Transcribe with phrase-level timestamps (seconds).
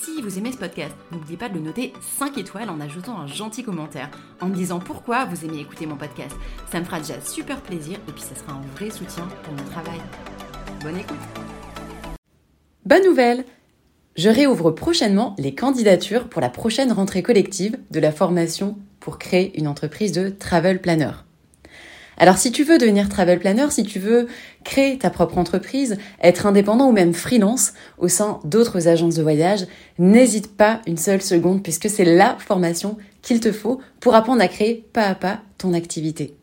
[0.00, 3.26] si vous aimez ce podcast, n'oubliez pas de le noter 5 étoiles en ajoutant un
[3.26, 4.10] gentil commentaire,
[4.40, 6.36] en me disant pourquoi vous aimez écouter mon podcast.
[6.70, 9.64] Ça me fera déjà super plaisir et puis ça sera un vrai soutien pour mon
[9.70, 10.00] travail.
[10.82, 11.16] Bonne écoute
[12.84, 13.44] Bonne nouvelle
[14.16, 19.58] Je réouvre prochainement les candidatures pour la prochaine rentrée collective de la formation pour créer
[19.58, 21.12] une entreprise de travel planner.
[22.18, 24.28] Alors si tu veux devenir travel planner, si tu veux
[24.64, 29.66] créer ta propre entreprise, être indépendant ou même freelance au sein d'autres agences de voyage,
[29.98, 34.48] n'hésite pas une seule seconde puisque c'est la formation qu'il te faut pour apprendre à
[34.48, 36.36] créer pas à pas ton activité.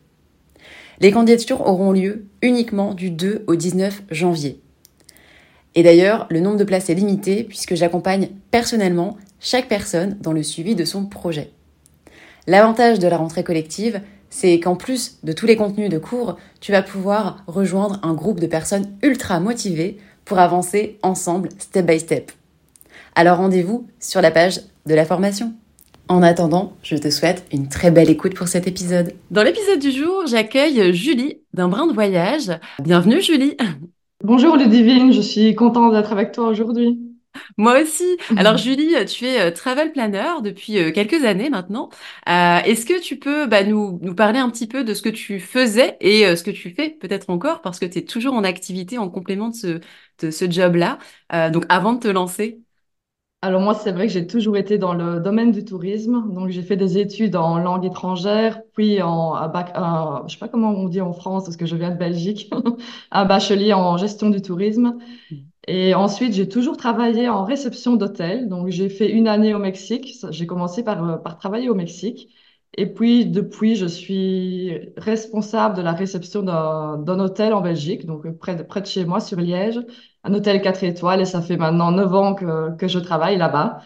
[1.00, 4.60] Les candidatures auront lieu uniquement du 2 au 19 janvier.
[5.74, 10.42] Et d'ailleurs, le nombre de places est limité puisque j'accompagne personnellement chaque personne dans le
[10.42, 11.52] suivi de son projet.
[12.46, 16.72] L'avantage de la rentrée collective, c'est qu'en plus de tous les contenus de cours, tu
[16.72, 22.32] vas pouvoir rejoindre un groupe de personnes ultra motivées pour avancer ensemble step by step.
[23.14, 25.52] Alors rendez-vous sur la page de la formation.
[26.08, 29.12] En attendant, je te souhaite une très belle écoute pour cet épisode.
[29.30, 32.50] Dans l'épisode du jour, j'accueille Julie d'un brin de voyage.
[32.82, 33.56] Bienvenue Julie.
[34.24, 37.09] Bonjour Ludivine, je suis contente d'être avec toi aujourd'hui.
[37.56, 38.04] Moi aussi.
[38.36, 41.88] Alors Julie, tu es euh, travel planner depuis euh, quelques années maintenant.
[42.28, 45.08] Euh, est-ce que tu peux bah, nous, nous parler un petit peu de ce que
[45.08, 47.60] tu faisais et ce que tu fais peut-être encore?
[47.62, 49.80] Parce que tu es toujours en activité en complément de ce,
[50.20, 50.98] de ce job-là.
[51.50, 52.60] donc avant de te lancer.
[53.42, 56.30] Alors moi, c'est vrai que j'ai toujours été dans le domaine du tourisme.
[56.34, 60.38] Donc j'ai fait des études en langue étrangère, puis en un bac, un, je sais
[60.38, 62.52] pas comment on dit en France parce que je viens de Belgique,
[63.10, 64.98] un bachelier en gestion du tourisme.
[65.30, 65.36] Mmh.
[65.68, 68.48] Et ensuite, j'ai toujours travaillé en réception d'hôtel.
[68.48, 70.16] Donc, j'ai fait une année au Mexique.
[70.30, 72.28] J'ai commencé par, euh, par travailler au Mexique.
[72.76, 78.54] Et puis, depuis, je suis responsable de la réception d'un hôtel en Belgique, donc près
[78.56, 79.80] de, près de chez moi, sur Liège,
[80.24, 81.20] un hôtel 4 étoiles.
[81.20, 83.80] Et ça fait maintenant 9 ans que, que je travaille là-bas.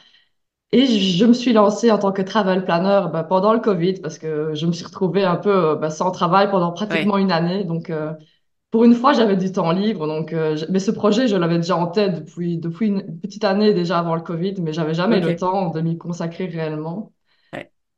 [0.73, 4.19] Et je me suis lancée en tant que travel planner bah, pendant le Covid parce
[4.19, 7.65] que je me suis retrouvée un peu bah, sans travail pendant pratiquement une année.
[7.65, 8.13] Donc, euh,
[8.73, 11.77] pour une fois, j'avais du temps libre, donc euh, mais ce projet, je l'avais déjà
[11.79, 15.37] en tête depuis depuis une petite année déjà avant le Covid, mais j'avais jamais le
[15.37, 17.14] temps de m'y consacrer réellement.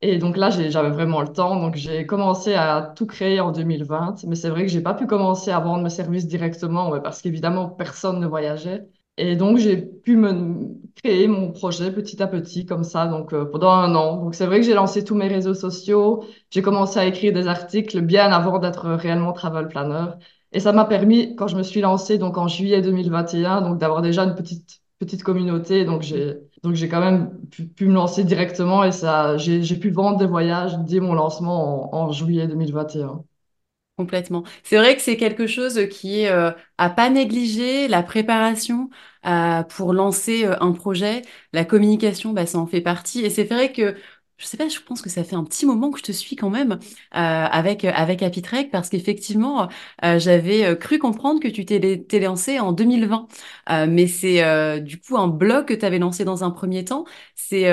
[0.02, 4.16] Et donc là, j'avais vraiment le temps, donc j'ai commencé à tout créer en 2020.
[4.26, 7.68] Mais c'est vrai que j'ai pas pu commencer à vendre mes services directement, parce qu'évidemment
[7.70, 8.86] personne ne voyageait.
[9.18, 10.68] Et donc j'ai pu me
[11.02, 14.16] créer mon projet petit à petit comme ça, donc euh, pendant un an.
[14.22, 17.46] Donc c'est vrai que j'ai lancé tous mes réseaux sociaux, j'ai commencé à écrire des
[17.48, 20.12] articles bien avant d'être réellement travel planner.
[20.52, 24.02] Et ça m'a permis, quand je me suis lancée donc en juillet 2021, donc d'avoir
[24.02, 25.84] déjà une petite petite communauté.
[25.84, 29.90] Donc j'ai donc j'ai quand même pu, me lancer directement et ça j'ai j'ai pu
[29.90, 33.24] vendre des voyages dès mon lancement en, juillet 2021.
[33.96, 34.44] Complètement.
[34.62, 38.90] C'est vrai que c'est quelque chose qui est euh, à pas négliger, la préparation
[39.26, 41.22] euh, pour lancer euh, un projet,
[41.54, 43.20] la communication, bah, ça en fait partie.
[43.24, 43.96] Et c'est vrai que
[44.38, 46.36] je sais pas, je pense que ça fait un petit moment que je te suis
[46.36, 46.78] quand même euh,
[47.14, 49.69] avec avec Apitrek parce qu'effectivement
[50.04, 53.28] euh, j'avais euh, cru comprendre que tu t'es lancé en 2020,
[53.88, 57.04] mais c'est du coup un blog que tu avais lancé dans un premier temps.
[57.34, 57.64] C'est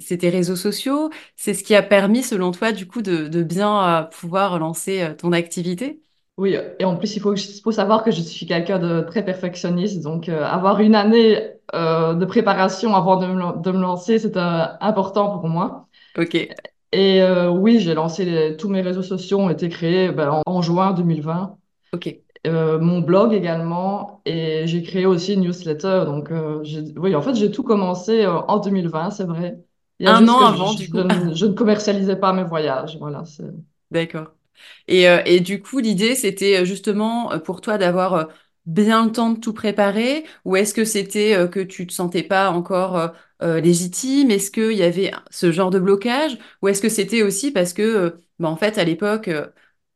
[0.00, 3.42] c'est tes réseaux sociaux, c'est ce qui a permis selon toi du coup de, de
[3.42, 6.00] bien pouvoir lancer ton activité?
[6.40, 9.22] Oui, et en plus, il faut, il faut savoir que je suis quelqu'un de très
[9.22, 10.00] perfectionniste.
[10.00, 11.38] Donc, euh, avoir une année
[11.74, 15.86] euh, de préparation avant de me, de me lancer, c'est important pour moi.
[16.16, 16.36] OK.
[16.92, 20.92] Et euh, oui, j'ai lancé tous mes réseaux sociaux ont été créés ben, en, juin
[20.92, 21.58] 2020.
[21.92, 22.16] OK.
[22.46, 24.22] mon blog également.
[24.24, 26.04] Et j'ai créé aussi une newsletter.
[26.06, 26.32] Donc,
[26.96, 29.58] oui, en fait, j'ai tout commencé en 2020, c'est vrai.
[30.02, 30.96] Un an avant, du coup.
[31.34, 32.96] je ne commercialisais pas mes voyages.
[32.98, 33.24] Voilà.
[33.90, 34.28] D'accord.
[34.88, 38.28] Et, euh, et du coup, l'idée, c'était euh, justement euh, pour toi d'avoir
[38.66, 42.50] bien le temps de tout préparer ou est-ce que c'était que tu te sentais pas
[42.50, 44.30] encore légitime?
[44.30, 48.16] Est-ce qu'il y avait ce genre de blocage ou est-ce que c'était aussi parce que,
[48.38, 49.30] bah, en fait, à l'époque,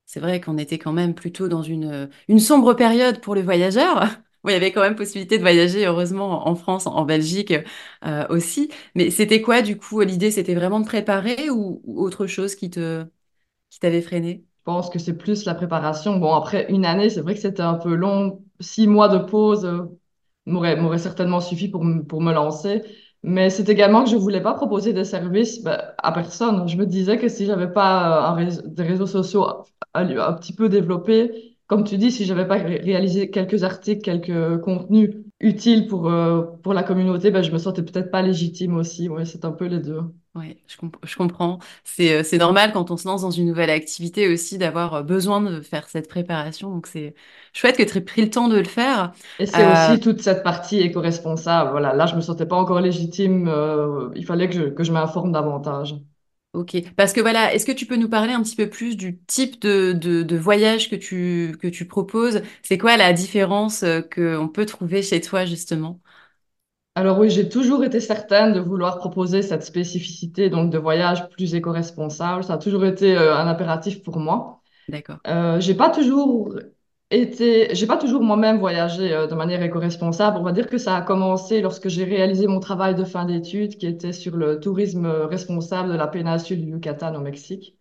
[0.06, 4.06] c'est vrai qu'on était quand même plutôt dans une, une sombre période pour les voyageurs.
[4.44, 7.54] Bon, il y avait quand même possibilité de voyager, heureusement, en France, en Belgique
[8.28, 8.70] aussi.
[8.94, 12.68] Mais c'était quoi, du coup, l'idée, c'était vraiment de préparer ou, ou autre chose qui
[12.70, 13.06] te,
[13.70, 14.44] qui t'avait freiné?
[14.64, 16.16] Pense que c'est plus la préparation.
[16.18, 18.42] Bon, après une année, c'est vrai que c'était un peu long.
[18.60, 19.82] Six mois de pause euh,
[20.46, 22.82] m'aurait certainement suffi pour, me- lancer.
[23.22, 26.66] Mais c'est également que je voulais pas proposer des services bah, à personne.
[26.68, 29.46] Je me disais que si j'avais pas euh, des réseaux sociaux
[29.94, 34.60] un, petit peu développés, comme tu dis, si j'avais pas ré- réalisé quelques articles, quelques
[34.62, 39.08] contenus utiles pour, euh, pour la communauté, ben, je me sentais peut-être pas légitime aussi.
[39.10, 40.00] Ouais, c'est un peu les deux.
[40.34, 41.60] Oui, je, comp- je comprends.
[41.84, 45.02] C'est euh, c'est normal quand on se lance dans une nouvelle activité aussi d'avoir euh,
[45.04, 46.70] besoin de faire cette préparation.
[46.72, 47.14] Donc c'est
[47.52, 49.12] chouette que tu aies pris le temps de le faire.
[49.38, 51.70] Et c'est Euh, aussi toute cette partie éco-responsable.
[51.70, 53.48] Voilà, là, je me sentais pas encore légitime.
[53.48, 55.96] euh, il fallait que je, que je m'informe davantage.
[56.52, 56.76] ok.
[56.96, 59.60] Parce que voilà, est-ce que tu peux nous parler un petit peu plus du type
[59.60, 62.42] de, de, de voyage que tu, que tu proposes?
[62.62, 66.00] C'est quoi la différence euh, qu'on peut trouver chez toi justement?
[66.96, 71.54] Alors oui, j'ai toujours été certaine de vouloir proposer cette spécificité donc de voyage plus
[71.54, 72.44] éco-responsable.
[72.44, 74.62] Ça a toujours été euh, un impératif pour moi.
[74.88, 75.18] D'accord.
[75.26, 76.56] Euh, j'ai pas toujours
[77.10, 80.38] été, j'ai pas toujours moi-même voyagé euh, de manière éco-responsable.
[80.38, 83.76] On va dire que ça a commencé lorsque j'ai réalisé mon travail de fin d'études
[83.76, 87.76] qui était sur le tourisme responsable de la péninsule du Yucatan au Mexique.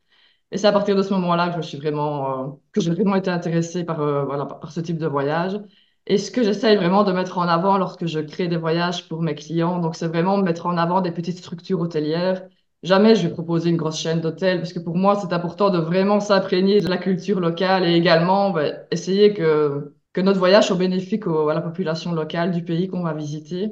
[0.51, 2.92] Et c'est à partir de ce moment-là que je me suis vraiment, euh, que j'ai
[2.92, 5.59] vraiment été intéressée par, voilà, par ce type de voyage.
[6.06, 9.22] Et ce que j'essaye vraiment de mettre en avant lorsque je crée des voyages pour
[9.22, 12.48] mes clients, donc c'est vraiment mettre en avant des petites structures hôtelières.
[12.84, 15.78] Jamais je vais proposer une grosse chaîne d'hôtels, parce que pour moi, c'est important de
[15.80, 20.76] vraiment s'imprégner de la culture locale et également ben, essayer que, que notre voyage soit
[20.76, 23.72] bénéfique à la population locale du pays qu'on va visiter.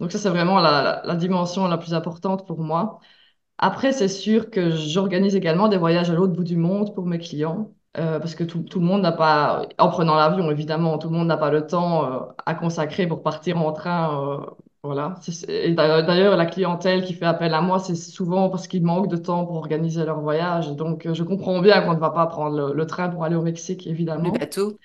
[0.00, 3.00] Donc ça, c'est vraiment la la dimension la plus importante pour moi.
[3.58, 7.18] Après, c'est sûr que j'organise également des voyages à l'autre bout du monde pour mes
[7.18, 11.08] clients, euh, parce que tout, tout le monde n'a pas, en prenant l'avion évidemment, tout
[11.08, 14.40] le monde n'a pas le temps euh, à consacrer pour partir en train.
[14.42, 14.46] euh,
[14.82, 15.16] voilà.
[15.48, 19.16] Et d'ailleurs, la clientèle qui fait appel à moi, c'est souvent parce qu'ils manquent de
[19.18, 20.72] temps pour organiser leur voyage.
[20.76, 23.36] Donc, euh, je comprends bien qu'on ne va pas prendre le, le train pour aller
[23.36, 23.86] au Mexique,
[24.22, 24.32] Le évidemment.
[24.32, 24.78] bateau?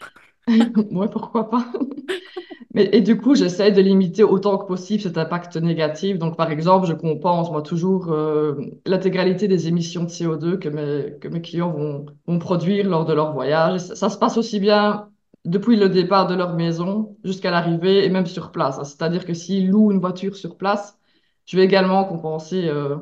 [0.92, 1.72] Ouais, pourquoi pas?
[2.74, 6.18] Mais, et du coup, j'essaie de limiter autant que possible cet impact négatif.
[6.20, 8.56] Donc, par exemple, je compense, moi, toujours euh,
[8.86, 13.14] l'intégralité des émissions de CO2 que mes, que mes clients vont, vont produire lors de
[13.14, 13.80] leur voyage.
[13.82, 15.10] Ça, ça se passe aussi bien
[15.46, 18.78] depuis le départ de leur maison jusqu'à l'arrivée et même sur place.
[18.84, 20.98] C'est-à-dire que s'ils louent une voiture sur place,
[21.46, 22.98] je vais également compenser euh,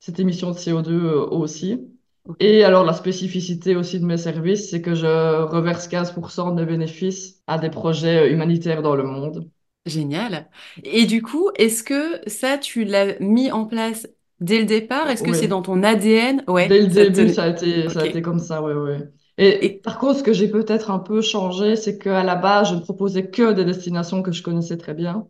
[0.00, 1.95] cette émission de CO2 euh, aussi.
[2.40, 5.06] Et alors, la spécificité aussi de mes services, c'est que je
[5.42, 9.50] reverse 15% de mes bénéfices à des projets humanitaires dans le monde.
[9.86, 10.50] Génial.
[10.82, 14.08] Et du coup, est-ce que ça, tu l'as mis en place
[14.40, 15.08] dès le départ?
[15.08, 16.44] Est-ce que c'est dans ton ADN?
[16.62, 17.20] Dès Ouais, le ça te...
[17.20, 18.06] début, ça a été, ça a Ok.
[18.06, 19.04] été comme ça, oui, oui.
[19.38, 22.70] Et Et par contre, ce que j'ai peut-être un peu changé, c'est qu'à la base,
[22.70, 25.28] je ne proposais que des destinations que je connaissais très bien.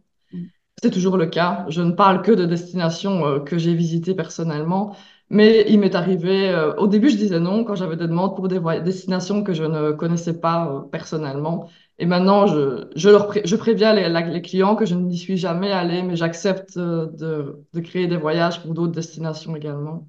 [0.83, 1.67] C'est toujours le cas.
[1.71, 4.97] Je ne parle que de destinations euh, que j'ai visitées personnellement.
[5.29, 8.47] Mais il m'est arrivé, euh, au début, je disais non quand j'avais des demandes pour
[8.49, 11.69] des destinations que je ne connaissais pas euh, personnellement.
[11.99, 15.17] Et maintenant, je, je, leur pré- je préviens les, la- les clients que je n'y
[15.19, 20.09] suis jamais allé, mais j'accepte euh, de, de créer des voyages pour d'autres destinations également.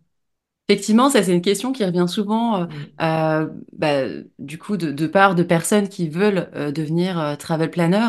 [0.69, 2.97] Effectivement, ça c'est une question qui revient souvent, euh, Mm.
[3.71, 4.01] bah,
[4.37, 8.05] du coup, de, de part de personnes qui veulent euh, devenir euh, travel planner.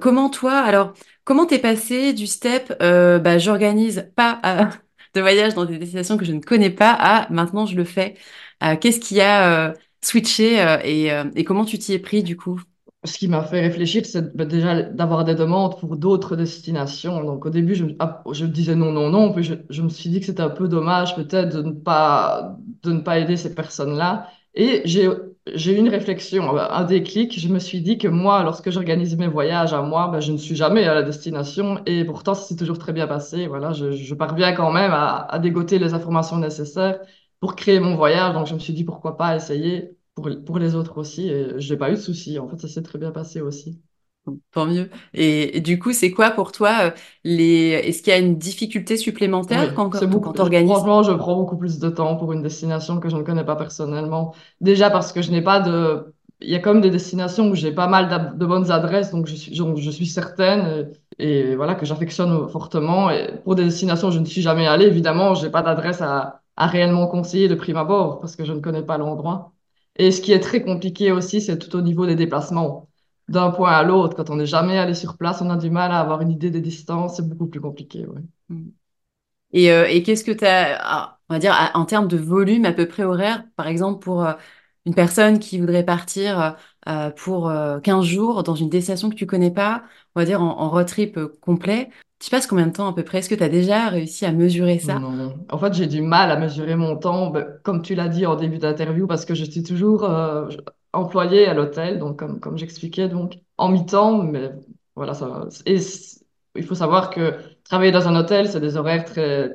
[0.00, 4.64] Comment toi, alors, comment t'es passé du step, euh, bah, j'organise pas euh,
[5.14, 8.16] de voyage dans des destinations que je ne connais pas, à maintenant je le fais.
[8.62, 12.60] Euh, qu'est-ce qui a euh, switché euh, et, comment tu t'y es pris du coup?
[13.04, 17.24] Ce qui m'a fait réfléchir, c'est bah, déjà d'avoir des demandes pour d'autres destinations.
[17.24, 19.32] Donc au début, je, ah, disais non, non, non.
[19.32, 22.56] Puis je, je me suis dit que c'était un peu dommage peut-être de ne pas,
[22.84, 24.28] de ne pas aider ces personnes-là.
[24.54, 25.08] Et j'ai,
[25.54, 27.38] j'ai eu une réflexion, euh, un déclic.
[27.38, 30.36] Je me suis dit que moi, lorsque j'organise mes voyages à moi, bah, je ne
[30.36, 31.82] suis jamais à la destination.
[31.86, 33.46] Et pourtant, ça s'est toujours très bien passé.
[33.46, 37.00] Voilà, je, je parviens quand même à, à dégoter les informations nécessaires
[37.40, 38.34] pour créer mon voyage.
[38.34, 41.28] Donc je me suis dit pourquoi pas essayer pour, pour les autres aussi.
[41.28, 42.38] Et j'ai pas eu de soucis.
[42.38, 43.80] En fait, ça s'est très bien passé aussi.
[44.52, 44.88] Tant mieux.
[45.14, 46.90] Et, et du coup, c'est quoi pour toi euh,
[47.24, 47.70] les...
[47.84, 48.96] Est-ce qu'il y a une difficulté
[49.48, 50.54] Oui, supplémentaire quand, c'est quand, quand je- t'organises?
[50.64, 53.56] franchement, je prends beaucoup plus de temps pour une destination que je ne connais pas
[53.56, 54.34] personnellement.
[54.60, 56.14] Déjà parce que je n'ai pas de.
[56.40, 59.34] Il y a comme des destinations où j'ai pas mal de bonnes adresses, donc je
[59.36, 60.84] suis, donc je suis certaine euh,
[61.18, 63.10] et, voilà que j'affectionne fortement.
[63.10, 66.40] Et pour des destinations où je ne suis jamais allée, évidemment, j'ai pas d'adresse à,
[66.56, 69.52] à réellement conseiller de prime abord parce que je ne connais pas l'endroit.
[69.96, 72.88] Et ce qui est très compliqué aussi, c'est tout au niveau des déplacements.
[73.28, 74.16] D'un point à l'autre.
[74.16, 76.50] Quand on n'est jamais allé sur place, on a du mal à avoir une idée
[76.50, 77.16] des distances.
[77.16, 78.06] C'est beaucoup plus compliqué.
[78.06, 78.20] Ouais.
[78.48, 78.68] Mm.
[79.52, 82.72] Et, euh, et qu'est-ce que tu as, on va dire, en termes de volume à
[82.72, 84.32] peu près horaire, par exemple, pour euh,
[84.86, 86.56] une personne qui voudrait partir
[86.88, 90.42] euh, pour euh, 15 jours dans une destination que tu connais pas, on va dire
[90.42, 93.18] en, en road trip complet, tu passes combien de temps à peu près?
[93.18, 95.00] Est-ce que tu as déjà réussi à mesurer ça?
[95.00, 95.34] Non.
[95.50, 98.36] En fait, j'ai du mal à mesurer mon temps, ben, comme tu l'as dit en
[98.36, 100.48] début d'interview, parce que je suis toujours euh,
[100.92, 104.50] employée à l'hôtel, donc comme, comme j'expliquais, donc en mi-temps, mais
[104.94, 105.46] voilà, ça.
[105.66, 105.78] Et
[106.56, 109.50] il faut savoir que travailler dans un hôtel, c'est des horaires très,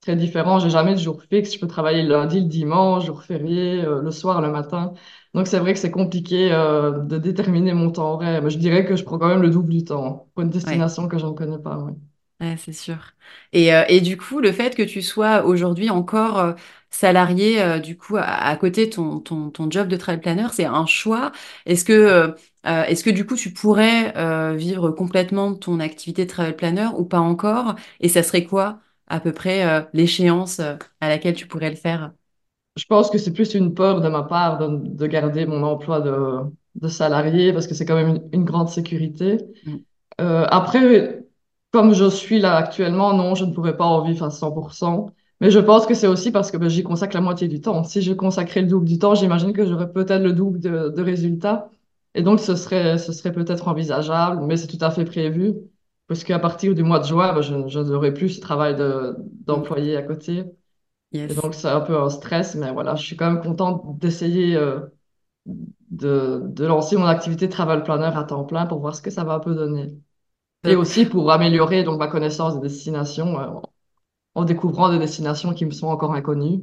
[0.00, 0.58] très différents.
[0.60, 1.54] J'ai jamais de jour fixe.
[1.54, 4.94] Je peux travailler le lundi, le dimanche, jour férié, euh, le soir, le matin.
[5.34, 8.84] Donc c'est vrai que c'est compliqué euh, de déterminer mon temps horaire, mais je dirais
[8.86, 10.80] que je prends quand même le double du temps pour une Ouais.
[10.80, 11.86] destination que je ne connais pas.
[12.40, 13.12] Ouais, c'est sûr.
[13.52, 16.56] Et, euh, et du coup, le fait que tu sois aujourd'hui encore
[16.94, 20.46] salarié, euh, du coup, à, à côté de ton, ton, ton job de travel planner,
[20.52, 21.32] c'est un choix.
[21.66, 22.28] Est-ce que, euh,
[22.66, 26.88] euh, est-ce que du coup, tu pourrais euh, vivre complètement ton activité de travel planner
[26.98, 27.74] ou pas encore?
[28.00, 32.12] Et ça serait quoi, à peu près, l'échéance à laquelle tu pourrais le faire?
[32.76, 36.00] Je pense que c'est plus une peur de ma part de, de garder mon emploi
[36.00, 36.40] de,
[36.76, 39.38] de salarié parce que c'est quand même une, une grande sécurité.
[39.66, 39.84] Mm.
[40.18, 41.24] Après,
[41.72, 45.10] comme je suis là actuellement, non, je ne pourrais pas en vivre à 100%.
[45.40, 47.84] Mais je pense que c'est aussi parce que ben, j'y consacre la moitié du temps.
[47.84, 51.02] Si je consacrais le double du temps, j'imagine que j'aurais peut-être le double de, de
[51.02, 51.70] résultats.
[52.14, 55.54] Et donc, ce serait, ce serait peut-être envisageable, mais c'est tout à fait prévu.
[56.06, 59.16] Parce qu'à partir du mois de juin, ben, je, je n'aurai plus ce travail de,
[59.46, 60.44] d'employé à côté.
[61.28, 64.56] Et donc, c'est un peu un stress, mais voilà, je suis quand même contente d'essayer
[64.56, 64.80] euh,
[65.90, 69.10] de, de lancer mon activité de travel planner à temps plein pour voir ce que
[69.10, 69.88] ça va un peu donner.
[70.64, 70.76] Et Top.
[70.76, 73.60] aussi pour améliorer donc ma connaissance des destinations euh,
[74.34, 76.62] en découvrant des destinations qui me sont encore inconnues.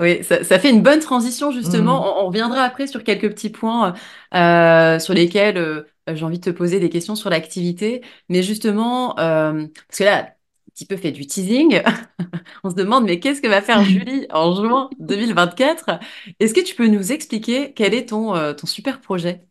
[0.00, 2.20] Oui, ça, ça fait une bonne transition justement.
[2.20, 3.94] On, on reviendra après sur quelques petits points
[4.34, 8.02] euh, sur lesquels euh, j'ai envie de te poser des questions sur l'activité.
[8.28, 11.80] Mais justement, euh, parce que là, un petit peu fait du teasing,
[12.64, 16.00] on se demande mais qu'est-ce que va faire Julie en juin 2024?
[16.40, 19.44] Est-ce que tu peux nous expliquer quel est ton, ton super projet?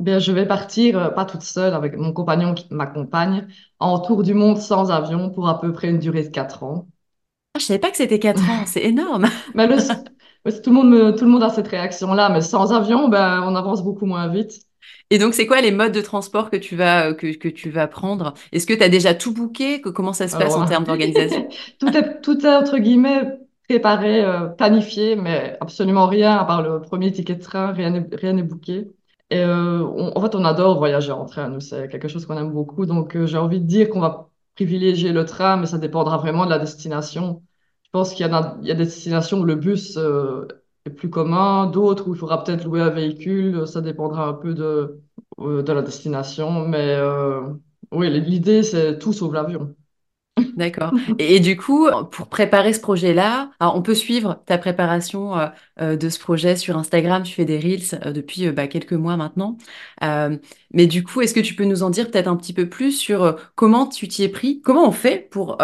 [0.00, 3.46] Eh Bien, je vais partir, euh, pas toute seule, avec mon compagnon qui m'accompagne,
[3.78, 6.88] en tour du monde sans avion pour à peu près une durée de quatre ans.
[7.54, 9.28] Ah, je savais pas que c'était quatre ans, c'est énorme.
[9.54, 9.76] Mais le,
[10.44, 13.42] ouais, tout le monde me- tout le monde a cette réaction-là, mais sans avion, ben,
[13.44, 14.66] on avance beaucoup moins vite.
[15.10, 17.86] Et donc, c'est quoi les modes de transport que tu vas, que, que tu vas
[17.88, 18.34] prendre?
[18.52, 19.80] Est-ce que tu as déjà tout booké?
[19.80, 21.46] Que- Comment ça se passe Alors en termes d'organisation?
[21.78, 23.38] tout est, tout est entre guillemets
[23.68, 28.06] préparé, euh, planifié, mais absolument rien à part le premier ticket de train, rien n'est
[28.16, 28.88] rien n'est booké.
[29.30, 32.36] Et euh, on- en fait, on adore voyager en train, nous, c'est quelque chose qu'on
[32.38, 32.86] aime beaucoup.
[32.86, 36.44] Donc, euh, j'ai envie de dire qu'on va privilégier le train, mais ça dépendra vraiment
[36.46, 37.42] de la destination.
[37.84, 40.46] Je pense qu'il y y a des destinations où le bus, euh,
[40.86, 43.66] est plus commun, d'autres où il faudra peut-être louer un véhicule.
[43.66, 45.00] Ça dépendra un peu de,
[45.40, 46.66] euh, de la destination.
[46.66, 46.96] Mais
[47.92, 49.74] oui, l'idée, c'est tout sauf l'avion.
[50.56, 50.92] D'accord.
[51.18, 55.46] Et, du coup, pour préparer ce projet-là, on peut suivre ta préparation euh,
[55.80, 57.22] euh, de ce projet sur Instagram.
[57.22, 59.56] Tu fais des reels euh, depuis bah, quelques mois maintenant.
[60.00, 62.92] Mais du coup, est-ce que tu peux nous en dire peut-être un petit peu plus
[62.92, 64.60] sur comment tu t'y es pris?
[64.62, 65.58] Comment on fait pour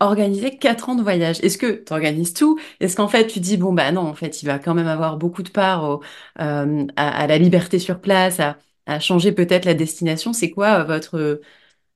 [0.00, 1.38] organiser quatre ans de voyage?
[1.42, 2.58] Est-ce que tu organises tout?
[2.80, 5.16] Est-ce qu'en fait tu dis bon bah non, en fait il va quand même avoir
[5.16, 6.02] beaucoup de part au-
[6.36, 10.32] à, la liberté sur place, à, à changer peut-être la destination?
[10.32, 11.40] C'est quoi votre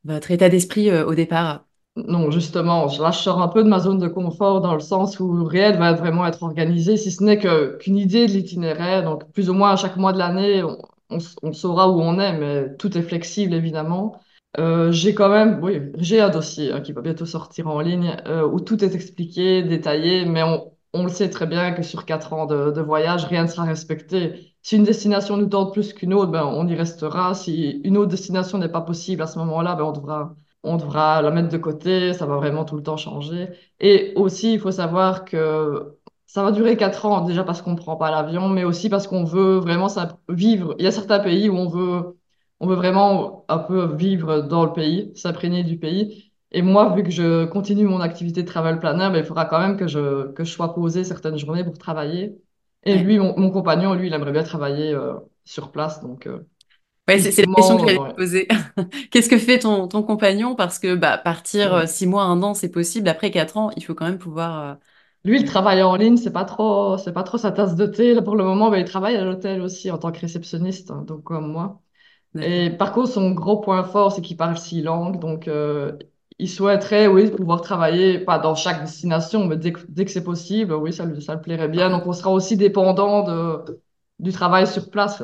[0.04, 1.66] votre état d'esprit au départ?
[1.96, 5.18] Non, justement, là, je sors un peu de ma zone de confort dans le sens
[5.20, 9.02] où rien ne va vraiment être organisé, si ce n'est qu'une idée de l'itinéraire.
[9.02, 10.62] Donc, plus ou moins à chaque mois de l'année,
[11.10, 14.20] on, saura où on est, mais tout est flexible, évidemment.
[14.58, 18.16] Euh, j'ai quand même, oui, j'ai un dossier hein, qui va bientôt sortir en ligne
[18.26, 22.04] euh, où tout est expliqué, détaillé, mais on, on le sait très bien que sur
[22.04, 24.54] quatre ans de, de voyage, rien ne sera respecté.
[24.62, 27.34] Si une destination nous tente plus qu'une autre, ben, on y restera.
[27.34, 31.22] Si une autre destination n'est pas possible à ce moment-là, ben, on devra on devra
[31.22, 33.48] la mettre de côté, ça va vraiment tout le temps changer.
[33.80, 37.76] Et aussi, il faut savoir que ça va durer quatre ans, déjà parce qu'on ne
[37.76, 39.88] prend pas l'avion, mais aussi parce qu'on veut vraiment
[40.28, 40.74] vivre.
[40.78, 42.18] Il y a certains pays où on veut,
[42.60, 46.32] on veut vraiment un peu vivre dans le pays, s'imprégner du pays.
[46.52, 49.60] Et moi, vu que je continue mon activité de travel planner, ben, il faudra quand
[49.60, 52.38] même que je, que je sois posée certaines journées pour travailler.
[52.84, 55.14] Et lui, mon, mon compagnon, lui, il aimerait bien travailler euh,
[55.44, 56.00] sur place.
[56.02, 56.40] Donc, euh,
[57.10, 58.48] Ouais, c'est la question que j'allais euh, te poser.
[59.10, 60.54] Qu'est-ce que fait ton, ton compagnon?
[60.54, 61.86] Parce que bah, partir euh, ouais.
[61.86, 63.08] six mois, un an, c'est possible.
[63.08, 64.60] Après quatre ans, il faut quand même pouvoir.
[64.60, 64.74] euh,
[65.24, 68.14] Lui, le travail en ligne, c'est pas trop, c'est pas trop sa tasse de thé.
[68.14, 71.02] Là, pour le moment, ben, il travaille à l'hôtel aussi en tant que réceptionniste, hein,
[71.06, 71.82] donc comme moi.
[72.40, 75.20] Et par contre, son gros point fort, c'est qu'il parle six langues.
[75.20, 75.98] Donc, euh,
[76.38, 80.24] il souhaiterait, oui, pouvoir travailler, pas dans chaque destination, mais dès que, dès que c'est
[80.24, 81.90] possible, oui, ça, lui- ça le plairait bien.
[81.90, 83.82] Donc, on sera aussi dépendant de,
[84.20, 85.22] du travail sur place.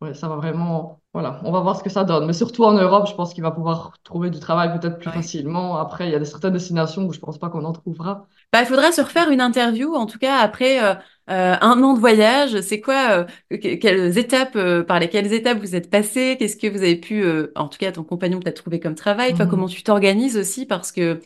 [0.00, 2.26] Ouais, ça va vraiment, voilà, on va voir ce que ça donne.
[2.26, 5.14] Mais surtout en Europe, je pense qu'il va pouvoir trouver du travail peut-être plus Ouais.
[5.14, 5.76] facilement.
[5.76, 8.28] Après, il y a des certaines destinations où je pense pas qu'on en trouvera.
[8.52, 10.94] Bah, il faudra se refaire une interview, en tout cas après euh,
[11.30, 12.60] euh, un an de voyage.
[12.62, 16.36] C'est quoi, euh, que- quelles étapes, par lesquelles étapes vous êtes passé?
[16.38, 17.24] Qu'est-ce que vous avez pu,
[17.56, 19.34] en tout cas ton compagnon peut-être trouvé comme travail?
[19.34, 19.68] Toi, comment Mhm.
[19.68, 20.64] tu t'organises aussi?
[20.64, 21.20] Parce que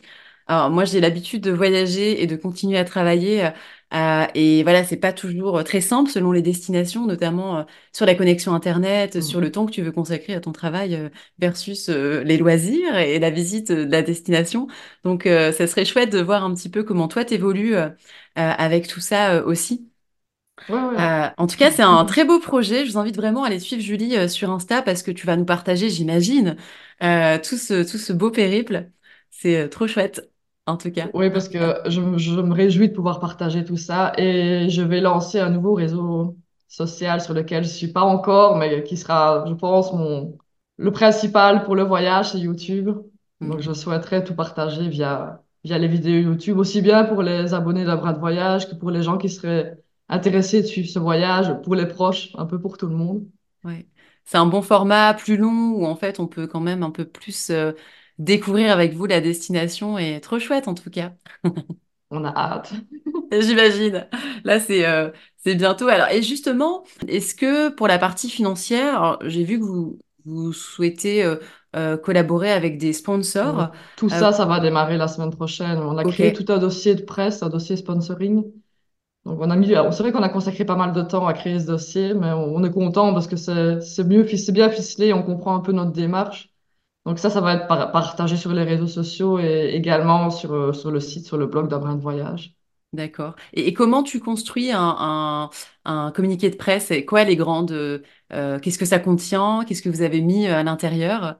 [0.47, 3.49] alors, moi, j'ai l'habitude de voyager et de continuer à travailler.
[3.93, 8.05] Euh, et voilà, c'est pas toujours euh, très simple selon les destinations, notamment euh, sur
[8.05, 9.41] la connexion Internet, sur Mhm.
[9.41, 11.09] le temps que tu veux consacrer à ton travail euh,
[11.39, 14.67] versus les loisirs et la visite de la destination.
[15.03, 17.75] Donc, ça serait chouette de voir un petit peu comment toi t'évolues
[18.35, 19.89] avec tout ça aussi.
[20.67, 20.99] Ouais, ouais.
[20.99, 22.85] Euh, en tout cas, c'est un très beau projet.
[22.85, 25.35] Je vous invite vraiment à aller suivre Julie euh, sur Insta parce que tu vas
[25.37, 26.55] nous partager, j'imagine,
[27.01, 28.91] euh, tout ce, tout ce beau périple.
[29.31, 30.29] C'est trop chouette,
[30.65, 31.09] en tout cas.
[31.13, 34.81] Oui, parce que je, me je me réjouis de pouvoir partager tout ça et je
[34.81, 39.45] vais lancer un nouveau réseau social sur lequel je suis pas encore, mais qui sera,
[39.47, 40.37] je pense, mon,
[40.77, 42.89] le principal pour le voyage, c'est YouTube.
[43.41, 43.61] Donc, Mm.
[43.61, 47.97] je souhaiterais tout partager via, via les vidéos YouTube, aussi bien pour les abonnés d'un
[47.97, 49.77] bras de voyage que pour les gens qui seraient
[50.09, 53.27] intéressés de suivre ce voyage, pour les proches, un peu pour tout le monde.
[53.63, 53.87] Ouais.
[54.25, 57.05] C'est un bon format plus long où en fait on peut quand même un peu
[57.05, 57.73] plus euh,
[58.19, 61.13] découvrir avec vous la destination et trop chouette en tout cas.
[62.11, 62.73] On a hâte.
[63.31, 64.07] J'imagine.
[64.43, 65.87] Là, c'est euh, c'est bientôt.
[65.87, 71.23] Alors, et justement, est-ce que pour la partie financière, j'ai vu que vous, vous souhaitez
[71.23, 71.37] euh,
[71.75, 73.71] euh, collaborer avec des sponsors.
[73.95, 75.79] Tout ça, ça va démarrer la semaine prochaine.
[75.79, 78.43] On a créé tout un dossier de presse, un dossier sponsoring.
[79.25, 81.59] Donc, on a mis, c'est vrai qu'on a consacré pas mal de temps à créer
[81.59, 85.23] ce dossier, mais on, on est content parce que c'est, mieux, c'est bien ficelé, on
[85.23, 86.52] comprend un peu notre démarche.
[87.05, 90.73] Donc ça, ça va être par- partagé sur les réseaux sociaux et également sur, euh,
[90.73, 92.55] sur le site, sur le blog de voyage.
[92.93, 93.35] d'accord.
[93.53, 95.49] Et, et comment tu construis un, un,
[95.85, 96.91] un communiqué de presse?
[96.91, 97.99] Et quoi les grandes, euh,
[98.33, 99.63] euh, qu'est-ce que ça contient?
[99.65, 101.39] Qu'est-ce que vous avez mis à l'intérieur?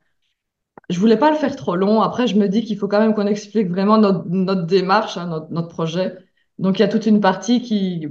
[0.89, 2.01] Je voulais pas le faire trop long.
[2.01, 5.27] Après, je me dis qu'il faut quand même qu'on explique vraiment notre, notre démarche, hein,
[5.27, 6.17] notre, notre projet.
[6.60, 8.08] Donc, il y a toute une partie qui,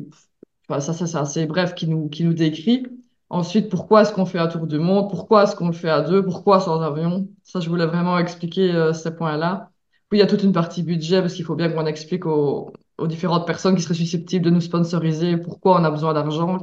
[0.69, 2.87] enfin, ça, ça c'est assez bref, qui nous, qui nous décrit.
[3.33, 5.09] Ensuite, pourquoi est-ce qu'on fait un tour du monde?
[5.09, 6.23] Pourquoi est-ce qu'on le fait à deux?
[6.23, 7.29] Pourquoi sans avion?
[7.43, 9.71] Ça, je voulais vraiment expliquer euh, ces points-là.
[10.11, 12.71] Puis, il y a toute une partie budget parce qu'il faut bien qu'on explique aux,
[13.07, 16.59] différentes personnes qui seraient susceptibles de nous sponsoriser pourquoi on a besoin d'argent,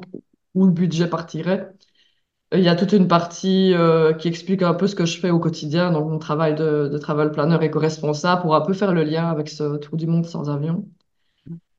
[0.53, 1.71] où le budget partirait.
[2.53, 5.32] Il y a toute une partie euh, qui explique un peu ce que je fais
[5.32, 9.03] au quotidien, donc mon travail de, de travel planner éco-responsable pour un peu faire le
[9.03, 10.86] lien avec ce tour du monde sans avion.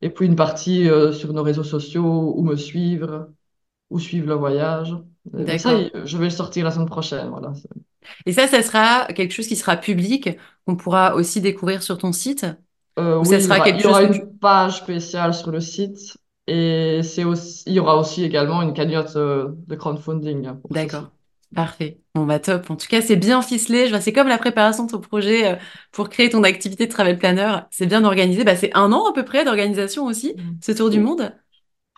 [0.03, 3.29] Et puis une partie euh, sur nos réseaux sociaux, où me suivre,
[3.91, 4.93] où suivre le voyage.
[5.35, 7.29] Euh, Mais ça, je vais le sortir la semaine prochaine.
[7.29, 7.53] Voilà.
[8.27, 10.31] Et ça, ça sera quelque chose qui sera public,
[10.67, 12.47] qu'on pourra aussi découvrir sur ton site,
[12.99, 15.33] Euh, ou ça oui, il y sera aura, quelque il y aura une page spéciale
[15.33, 19.75] sur le site et c'est aussi, il y aura aussi également une cagnotte euh, de
[19.77, 20.49] crowdfunding.
[20.71, 21.11] D'accord.
[21.55, 21.99] Parfait.
[22.15, 22.71] Bon, bah top.
[22.71, 23.91] En tout cas, c'est bien ficelé.
[24.01, 25.57] C'est comme la préparation de ton projet euh,
[25.93, 27.59] pour créer ton activité de travel planner.
[27.71, 28.45] C'est bien organisé.
[28.45, 31.33] Bah, c'est un an à peu près d'organisation aussi, ce tour du monde?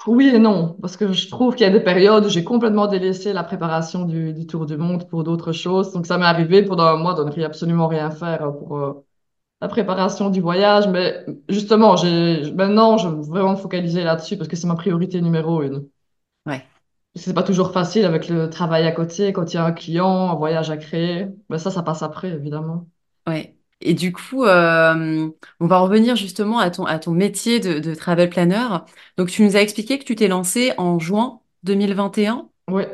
[0.07, 2.89] Oui et non, parce que je trouve qu'il y a des périodes où j'ai complètement
[2.89, 5.93] délaissé la préparation du, du tour du monde pour d'autres choses.
[5.93, 9.05] Donc ça m'est arrivé pendant un mois de ne rien- absolument rien faire pour euh,
[9.61, 10.89] la préparation du voyage.
[10.89, 15.21] Mais justement, j'ai maintenant, je veux vraiment me focaliser là-dessus parce que c'est ma priorité
[15.23, 15.89] numéro une.
[16.47, 16.67] Ouais.
[17.15, 20.31] C'est pas toujours facile avec le travail à côté, quand il y a un client,
[20.31, 21.27] un voyage à créer.
[21.51, 22.87] Mais ça, ça passe après, évidemment.
[23.27, 23.57] Ouais.
[23.83, 25.29] Et du coup, euh,
[25.61, 28.67] on va revenir justement à ton, à ton métier de, de travel planner.
[29.17, 32.49] Donc, tu nous as expliqué que tu t'es lancé en juin 2021.
[32.69, 32.85] Oui.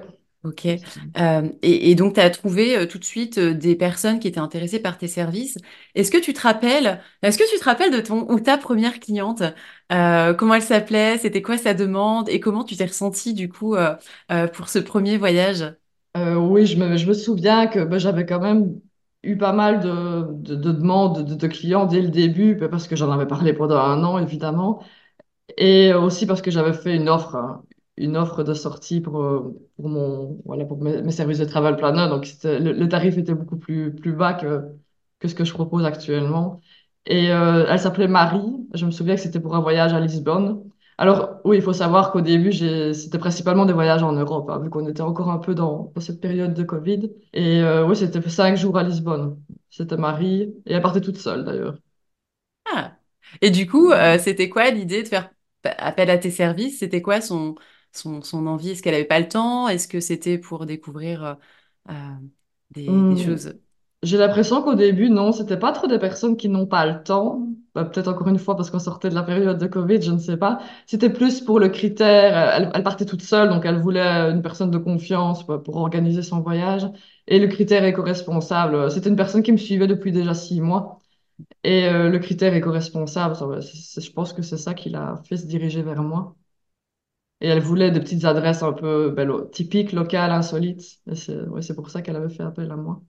[0.45, 0.67] Ok.
[0.67, 4.29] Euh, et, et donc, tu as trouvé euh, tout de suite euh, des personnes qui
[4.29, 5.59] étaient intéressées par tes services.
[5.97, 9.01] Est-ce que tu te rappelles, est-ce que tu te rappelles de ton ou ta première
[9.01, 9.43] cliente?
[9.91, 11.19] Comment elle s'appelait?
[11.19, 12.29] C'était quoi sa demande?
[12.29, 13.75] Et comment tu t'es ressentie du coup
[14.55, 15.65] pour ce premier voyage?
[16.17, 18.81] Oui, je me, je me souviens que ben, j'avais quand même
[19.23, 22.97] eu pas mal de, de, de demandes de, clients dès le début, ben, parce que
[22.97, 24.83] j'en avais parlé pendant un an, évidemment,
[25.57, 27.63] et aussi parce que j'avais fait une offre,
[27.97, 32.09] une offre de sortie pour, euh, pour, mon, voilà, pour mes, services de travel planner.
[32.09, 34.63] Donc, le tarif était beaucoup plus, plus bas que,
[35.19, 36.61] que ce que je propose actuellement.
[37.07, 38.43] Et euh, elle s'appelait Marie.
[38.75, 40.68] Je me souviens que c'était pour un voyage à Lisbonne.
[41.01, 44.59] Alors, oui, il faut savoir qu'au début, j'ai, c'était principalement des voyages en Europe, hein,
[44.59, 47.11] vu qu'on était encore un peu dans, dans cette période de Covid.
[47.33, 49.41] Et euh, oui, c'était cinq jours à Lisbonne.
[49.71, 50.43] C'était Marie.
[50.67, 51.79] Et elle partait toute seule, d'ailleurs.
[52.67, 52.97] Ah.
[53.41, 55.31] Et du coup, euh, c'était quoi l'idée de faire
[55.65, 56.79] appel à tes services?
[56.81, 57.55] C'était quoi son,
[57.93, 58.71] son, son envie?
[58.71, 59.69] Est-ce qu'elle avait pas le temps?
[59.69, 61.39] Est-ce que c'était pour découvrir
[61.91, 61.93] euh,
[62.71, 63.59] des, des Hum, choses?
[64.05, 67.49] J'ai l'impression qu'au début, non, c'était pas trop des personnes qui n'ont pas le temps.
[67.75, 70.19] Bah, peut-être encore une fois parce qu'on sortait de la période de Covid, je ne
[70.19, 70.61] sais pas.
[70.87, 72.61] C'était plus pour le critère.
[72.67, 76.23] euh, Elle, partait toute seule, donc elle voulait une personne de confiance bah, pour organiser
[76.23, 76.87] son voyage.
[77.27, 81.01] Et le critère éco-responsable, euh, c'était une personne qui me suivait depuis déjà six mois.
[81.65, 85.47] Et euh, le critère éco-responsable, c'est- je pense que c'est ça qui l'a fait se
[85.47, 86.37] diriger vers moi.
[87.41, 91.01] Et elle voulait des petites adresses un peu ben, typiques, locales, insolites.
[91.11, 93.03] Et c'est pour ça qu'elle avait fait appel à moi.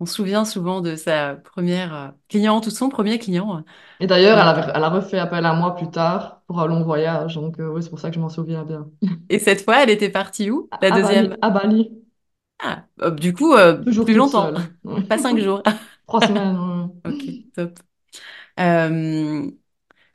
[0.00, 3.64] On se souvient souvent de sa première euh, cliente ou son premier client.
[4.00, 6.66] Et d'ailleurs, Euh, elle a, elle a refait appel à moi plus tard pour un
[6.66, 7.34] long voyage.
[7.36, 8.90] Donc, euh, oui, c'est pour ça que je m'en souviens bien.
[9.28, 10.72] et cette fois, elle était partie où?
[10.80, 11.28] La À deuxième?
[11.28, 11.90] Bali, à Bali,
[12.58, 14.74] Ah, euh, du coup, euh, toujours plus longtemps, seule.
[15.08, 15.62] Pas cinq jours.
[16.06, 16.56] Trois semaines.
[17.04, 17.78] Ok, top.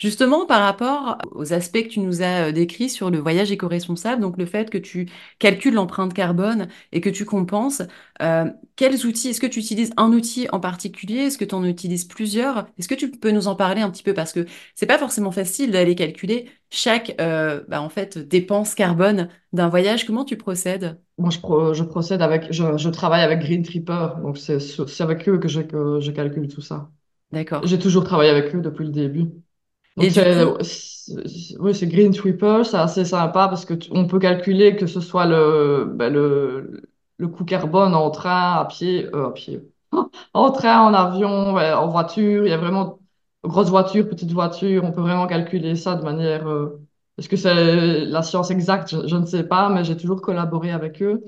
[0.05, 4.21] Justement, par rapport aux aspects que tu nous as euh, décrits sur le voyage éco-responsable,
[4.21, 7.81] donc le fait que tu calcules l'empreinte carbone et que tu compenses,
[8.21, 11.21] euh, quels outils, est-ce que tu utilises un outil en particulier?
[11.21, 12.67] Est-ce que tu en utilises plusieurs?
[12.77, 14.13] Est-ce que tu peux nous en parler un petit peu?
[14.13, 19.29] Parce que c'est pas forcément facile d'aller calculer chaque euh, bah, en fait, dépense carbone
[19.53, 20.05] d'un voyage.
[20.05, 20.99] Comment tu procèdes?
[21.17, 24.09] Moi, je, pro- je procède avec, je, je travaille avec Green Tripper.
[24.21, 26.91] Donc, c'est c'est avec eux que je, que je calcule tout ça.
[27.31, 27.65] D'accord.
[27.65, 29.31] J'ai toujours travaillé avec eux depuis le début.
[29.97, 34.87] Donc, c'est- oui, c'est Green Tripper, c'est assez sympa parce que on peut calculer que
[34.87, 36.81] ce soit le, ben, le,
[37.17, 39.61] le coût carbone en train, à pied, euh, à pied,
[40.33, 42.45] en train, en avion, en voiture.
[42.45, 42.99] Il y a vraiment
[43.43, 44.83] grosse voiture, petite voiture.
[44.83, 46.47] On peut vraiment calculer ça de manière.
[46.47, 46.81] euh,
[47.17, 48.89] est-ce que c'est la science exacte?
[48.89, 51.23] Je, je ne sais pas, mais j'ai toujours collaboré avec eux.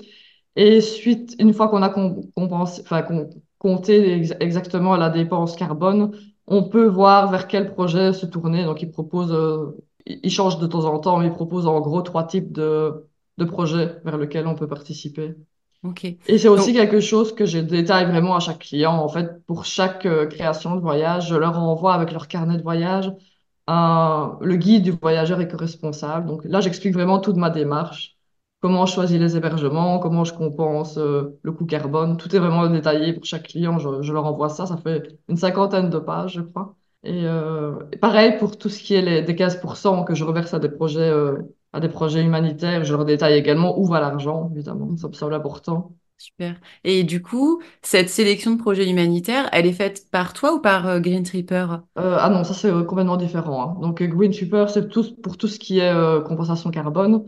[0.56, 5.56] Et suite, une fois qu'on a com- compensé, enfin, qu'on- compté ex- exactement la dépense
[5.56, 6.12] carbone,
[6.48, 8.64] on peut voir vers quel projet se tourner.
[8.66, 12.02] Donc, ils proposent, euh, ils changent de temps en temps, mais ils proposent en gros
[12.02, 13.08] trois types de,
[13.38, 15.36] de projets vers lesquels on peut participer.
[15.84, 16.06] ok.
[16.28, 18.94] Et c'est aussi Donc, quelque chose que je détaille vraiment à chaque client.
[18.94, 22.64] En fait, pour chaque euh, création de voyage, je leur envoie avec leur carnet de
[22.64, 23.12] voyage
[23.68, 26.28] un- le guide du voyageur éco-responsable.
[26.28, 28.16] Donc là, j'explique vraiment toute ma démarche,
[28.67, 32.17] comment je choisis les hébergements, comment je compense euh, le coût carbone.
[32.17, 33.80] Tout est vraiment détaillé pour chaque client.
[33.80, 34.65] Je, je leur envoie ça.
[34.65, 36.75] Ça fait une cinquantaine de pages, je crois.
[37.03, 40.53] Et, euh, et pareil pour tout ce qui est les, des 15% que je reverse
[40.53, 41.38] à des projets, euh,
[41.73, 42.84] à des projets humanitaires.
[42.84, 44.95] Je leur détaille également où va l'argent, évidemment.
[44.97, 45.95] Ça me semble important.
[46.17, 46.60] super.
[46.84, 50.88] Et du coup, cette sélection de projets humanitaires, elle est faite par toi ou par
[50.88, 51.67] euh, Green Tripper?
[51.97, 53.71] Euh, ah non, ça c'est euh, complètement différent.
[53.77, 53.82] hein.
[53.82, 55.93] Donc Green Super, c'est tout, pour tout ce qui est
[56.25, 57.25] compensation carbone.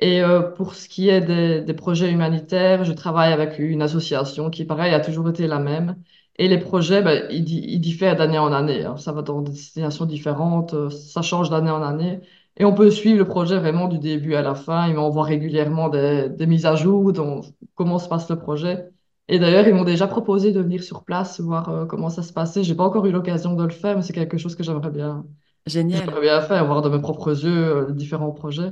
[0.00, 4.48] Et euh, pour ce qui est des, des projets humanitaires, je travaille avec une association
[4.50, 5.96] qui, pareil, a toujours été la même.
[6.36, 8.84] Et les projets, ben, ils, ils diffèrent d'année en année.
[8.84, 8.96] hein.
[8.96, 12.20] Ça va dans des destinations différentes, euh, ça change d'année en année.
[12.56, 14.86] Et on peut suivre le projet vraiment du début à la fin.
[14.88, 17.40] Ils m'envoient régulièrement des, des mises à jour, dans
[17.74, 18.88] comment se passe le projet.
[19.28, 22.32] Et d'ailleurs, ils m'ont déjà proposé de venir sur place, voir euh, comment ça se
[22.32, 22.62] passait.
[22.64, 25.26] J'ai pas encore eu l'occasion de le faire, mais c'est quelque chose que j'aimerais bien,
[25.66, 26.02] Génial.
[26.06, 28.70] j'aimerais bien faire, voir de mes propres yeux euh, les différents projets.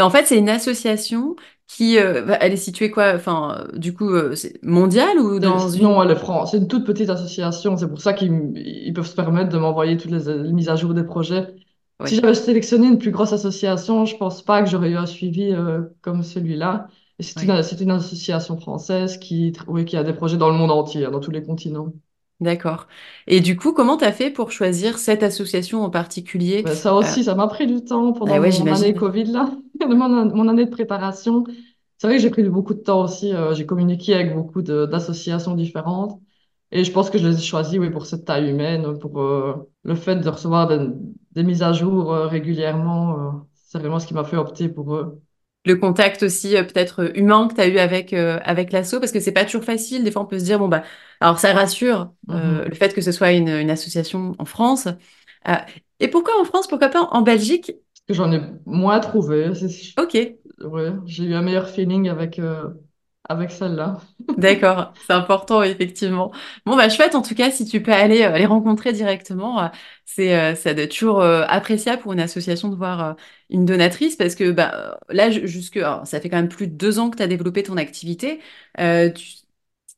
[0.00, 3.14] En fait, c'est une association qui, euh, elle est située quoi?
[3.14, 6.46] Enfin, euh, du coup, euh, mondiale ou dans Non, elle est franc.
[6.46, 7.76] C'est une toute petite association.
[7.76, 10.94] C'est pour ça qu'ils peuvent se permettre de m'envoyer toutes les, les mises à jour
[10.94, 11.54] des projets.
[12.04, 15.06] Si Ouais, j'avais sélectionné une plus grosse association, je pense pas que j'aurais eu un
[15.06, 16.88] suivi euh, comme celui-là.
[17.18, 17.44] Et c'est ouais.
[17.44, 21.18] une, association française qui, oui, qui a des projets dans le monde entier, hein, dans
[21.20, 21.92] tous les continents.
[22.40, 22.86] D'accord.
[23.26, 26.62] Et du coup, comment t'as fait pour choisir cette association en particulier?
[26.62, 28.94] Ben, ça Euh, aussi, ça m'a pris du temps ah pendant ouais, mon année j'imagine.
[28.94, 29.50] Covid, là,
[29.86, 31.44] mon, mon année de préparation.
[31.98, 33.32] C'est vrai que j'ai pris beaucoup de temps aussi.
[33.34, 36.20] euh, j'ai communiqué avec beaucoup de- d'associations différentes.
[36.70, 39.54] Et je pense que je les ai choisis, oui, pour cette taille humaine, pour euh,
[39.84, 40.78] le fait de recevoir des,
[41.32, 43.46] des mises à jour euh, régulièrement.
[43.54, 45.20] c'est vraiment ce qui m'a fait opter pour eux.
[45.64, 49.12] Le contact aussi euh, peut-être humain que tu as eu avec, euh, avec l'asso, parce
[49.12, 50.04] que c'est pas toujours facile.
[50.04, 50.82] Des fois, on peut se dire, bon, bah,
[51.20, 54.88] alors ça rassure euh, le fait que ce soit une, une association en France.
[56.00, 56.66] Et pourquoi en France?
[56.68, 57.72] Pourquoi pas en Belgique?
[58.08, 59.52] Que j'en ai moins trouvé.
[59.96, 60.14] Ok,
[60.60, 62.70] ouais, j'ai eu un meilleur feeling avec, euh,
[63.28, 64.00] avec celle-là.
[64.36, 66.32] d'accord, c'est important, effectivement.
[66.64, 69.68] Bon, bah, chouette, en tout cas, si tu peux aller euh, les rencontrer directement, euh,
[70.04, 73.16] c'est, ça doit être toujours appréciable pour une association de voir
[73.50, 76.74] une donatrice, parce que bah, là, ju- jusque, alors, ça fait quand même plus de
[76.74, 78.40] deux ans que tu as développé ton activité.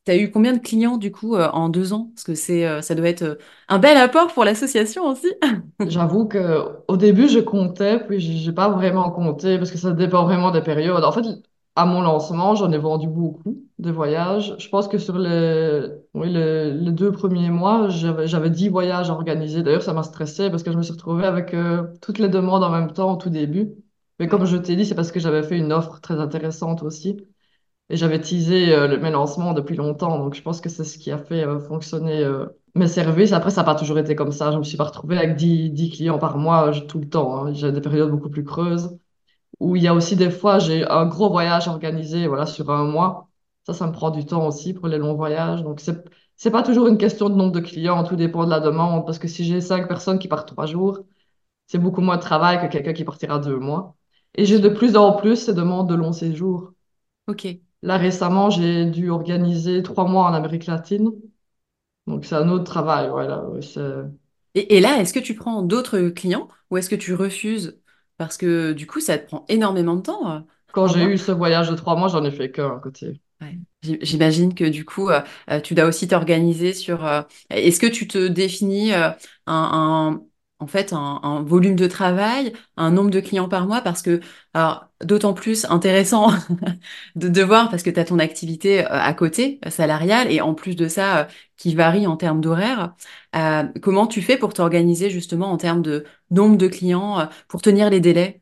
[0.05, 2.11] Tu as eu combien de clients, du coup, euh, en deux ans?
[2.15, 3.35] Parce que c'est, euh, ça doit être euh,
[3.69, 5.27] un bel apport pour l'association aussi.
[5.87, 10.25] J'avoue que au début, je comptais, puis j'ai pas vraiment compté parce que ça dépend
[10.25, 11.03] vraiment des périodes.
[11.03, 11.23] En fait,
[11.75, 14.55] à mon lancement, j'en ai vendu beaucoup de voyages.
[14.59, 19.13] Je pense que sur les, oui, les, les deux premiers mois, j'avais 10 voyages à
[19.13, 19.63] organiser.
[19.63, 22.63] D'ailleurs, ça m'a stressé parce que je me suis retrouvée avec euh, toutes les demandes
[22.63, 23.71] en même temps au tout début.
[24.19, 27.17] Mais comme je t'ai dit, c'est parce que j'avais fait une offre très intéressante aussi.
[27.91, 31.11] Et j'avais teasé euh, mes lancements depuis longtemps, donc je pense que c'est ce qui
[31.11, 33.33] a fait euh, fonctionner euh, mes services.
[33.33, 34.51] Après, ça n'a pas toujours été comme ça.
[34.53, 37.45] Je me suis pas retrouvée avec 10, 10 clients par mois euh, tout le temps.
[37.47, 37.53] hein.
[37.53, 38.97] J'ai des périodes beaucoup plus creuses
[39.59, 42.85] où il y a aussi des fois, j'ai un gros voyage organisé voilà, sur un
[42.85, 43.29] mois.
[43.65, 45.63] Ça, ça me prend du temps aussi pour les longs voyages.
[45.63, 46.03] Donc, c'est,
[46.37, 49.05] c'est pas toujours une question de nombre de clients, tout dépend de la demande.
[49.05, 50.99] Parce que si j'ai cinq personnes qui partent trois jours,
[51.67, 53.95] c'est beaucoup moins de travail que quelqu'un qui partira deux mois.
[54.35, 56.73] Et j'ai de plus en plus ces demandes de long séjour.
[57.27, 57.47] Ok.
[57.83, 61.11] Là, récemment, j'ai dû organiser trois mois en Amérique latine.
[62.07, 63.09] Donc, c'est un autre travail.
[63.09, 63.43] Voilà.
[64.55, 67.79] Et, et là, est-ce que tu prends d'autres clients ou est-ce que tu refuses?
[68.17, 70.39] Parce que du coup, ça te prend énormément de temps, euh,
[70.73, 73.21] Quand j'ai eu ce voyage de trois mois, j'en ai fait qu'un côté.
[73.41, 73.57] Ouais.
[74.01, 77.05] J'imagine que du coup, euh, euh, tu dois aussi t'organiser sur.
[77.05, 79.09] euh, est-ce que tu te définis euh,
[79.47, 80.23] un, un-
[80.59, 83.81] en fait un, un volume de travail, un nombre de clients par mois?
[83.81, 84.19] Parce que,
[84.53, 86.31] alors, d'autant plus intéressant
[87.15, 90.41] de, de voir parce que tu as ton activité euh, à côté, euh, salariale, et
[90.41, 91.25] en plus de ça, euh,
[91.57, 92.93] qui varie en termes d'horaire.
[93.35, 97.89] Euh, comment tu fais pour t'organiser justement en termes de nombre de clients, pour tenir
[97.89, 98.41] les délais?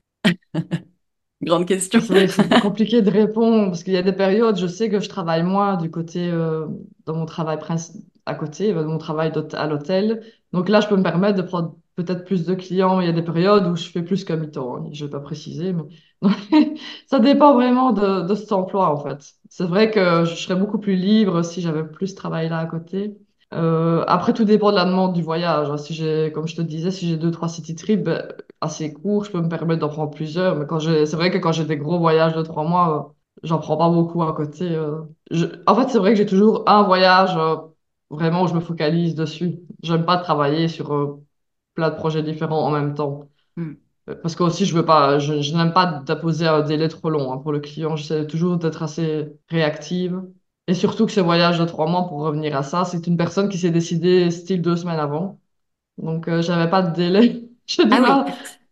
[1.42, 2.02] Grande question.
[2.02, 5.44] C'est compliqué de répondre parce qu'il y a des périodes, je sais que je travaille
[5.44, 6.68] moins du côté euh,
[7.06, 7.58] dans mon travail
[8.26, 10.22] à côté, de mon travail à l'hôtel.
[10.54, 13.10] Donc là, je peux me permettre de prendre peut-être plus de clients, mais il y
[13.10, 14.90] a des périodes où je fais plus qu'à mi-temps.
[14.94, 15.84] Je vais pas préciser, mais
[17.08, 19.34] ça dépend vraiment de, de cet emploi en fait.
[19.50, 23.18] C'est vrai que je serais beaucoup plus libre si j'avais plus ce travail-là à côté.
[23.54, 25.76] Euh, après, tout dépend de la demande du voyage.
[25.82, 28.28] Si j'ai, comme je te disais, si j'ai deux, trois city trips ben,
[28.62, 30.56] assez courts, je peux me permettre d'en prendre plusieurs.
[30.56, 33.14] Mais quand j'ai, c'est vrai que quand j'ai des gros voyages de trois mois, euh,
[33.44, 34.66] j'en prends pas beaucoup à côté.
[34.76, 35.02] euh.
[35.68, 37.36] En fait, c'est vrai que j'ai toujours un voyage
[38.10, 39.60] vraiment où je me focalise dessus.
[39.84, 41.20] J'aime pas travailler sur
[41.80, 43.30] plein de projets différents en même temps.
[43.58, 43.74] Hmm.
[44.10, 47.10] Euh, Parce que aussi, je veux pas, je, je n'aime pas d'apposer un délai trop
[47.10, 47.96] long hein, pour le client.
[47.96, 50.22] J'essaie toujours d'être assez réactive.
[50.68, 53.50] Et surtout que ce voyage de trois mois, pour revenir à ça, c'est une personne
[53.50, 55.40] qui s'est décidée style deux semaines avant.
[55.98, 57.50] Donc, euh, j'avais pas de délai.
[57.92, 58.24] Ah oui.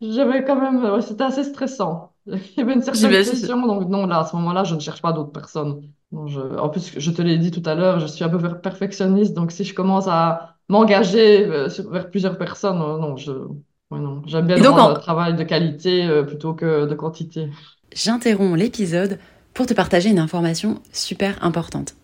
[0.01, 2.13] J'avais quand même, ouais, c'était assez stressant.
[2.27, 3.65] Il y avait une certaine pression.
[3.67, 5.91] Donc, non, là, à ce moment-là, je ne cherche pas d'autres personnes.
[6.27, 6.39] Je...
[6.57, 9.33] En plus, je te l'ai dit tout à l'heure, je suis un peu per- perfectionniste.
[9.33, 14.21] Donc, si je commence à m'engager euh, vers plusieurs personnes, euh, non, je, ouais, non.
[14.25, 17.49] J'aime bien donc, un en, travail de qualité euh, plutôt que de quantité.
[17.95, 19.19] J'interromps l'épisode
[19.53, 21.95] pour te partager une information super importante.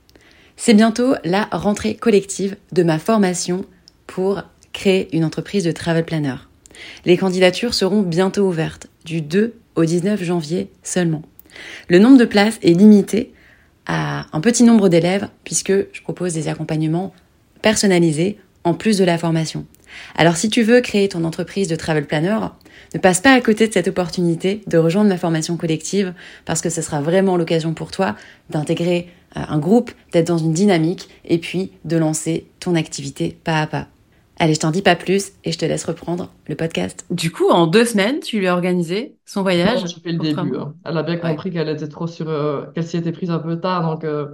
[0.55, 3.65] C'est bientôt la rentrée collective de ma formation
[4.07, 6.35] pour créer une entreprise de travel planner.
[7.05, 11.23] Les candidatures seront bientôt ouvertes, du 2 au 19 janvier seulement.
[11.89, 13.33] Le nombre de places est limité
[13.85, 17.13] à un petit nombre d'élèves puisque je propose des accompagnements
[17.61, 19.65] personnalisés en plus de la formation.
[20.15, 22.37] Alors si tu veux créer ton entreprise de travel planner,
[22.93, 26.13] ne passe pas à côté de cette opportunité de rejoindre ma formation collective
[26.45, 28.15] parce que ce sera vraiment l'occasion pour toi
[28.49, 33.61] d'intégrer euh, un groupe, d'être dans une dynamique et puis de lancer ton activité pas
[33.61, 33.87] à pas.
[34.39, 37.05] Allez, je t'en dis pas plus et je te laisse reprendre le podcast.
[37.11, 40.27] Du coup, en deux semaines, tu lui as organisé son voyage j'ai fait le pour
[40.27, 40.45] trois début.
[40.45, 40.61] mois.
[40.61, 40.75] hein.
[40.85, 43.39] Elle a bien Ouais, compris qu'elle était trop sur, euh, qu'elle s'y était prise un
[43.39, 43.83] peu tard.
[43.83, 44.27] Donc, euh,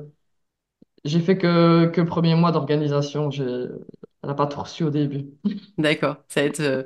[1.06, 3.32] j'ai fait que, que premier mois d'organisation.
[3.32, 3.70] J'ai, elle
[4.30, 5.26] n'a pas tout reçu au début.
[5.78, 6.18] d'accord.
[6.28, 6.84] Ça va être euh,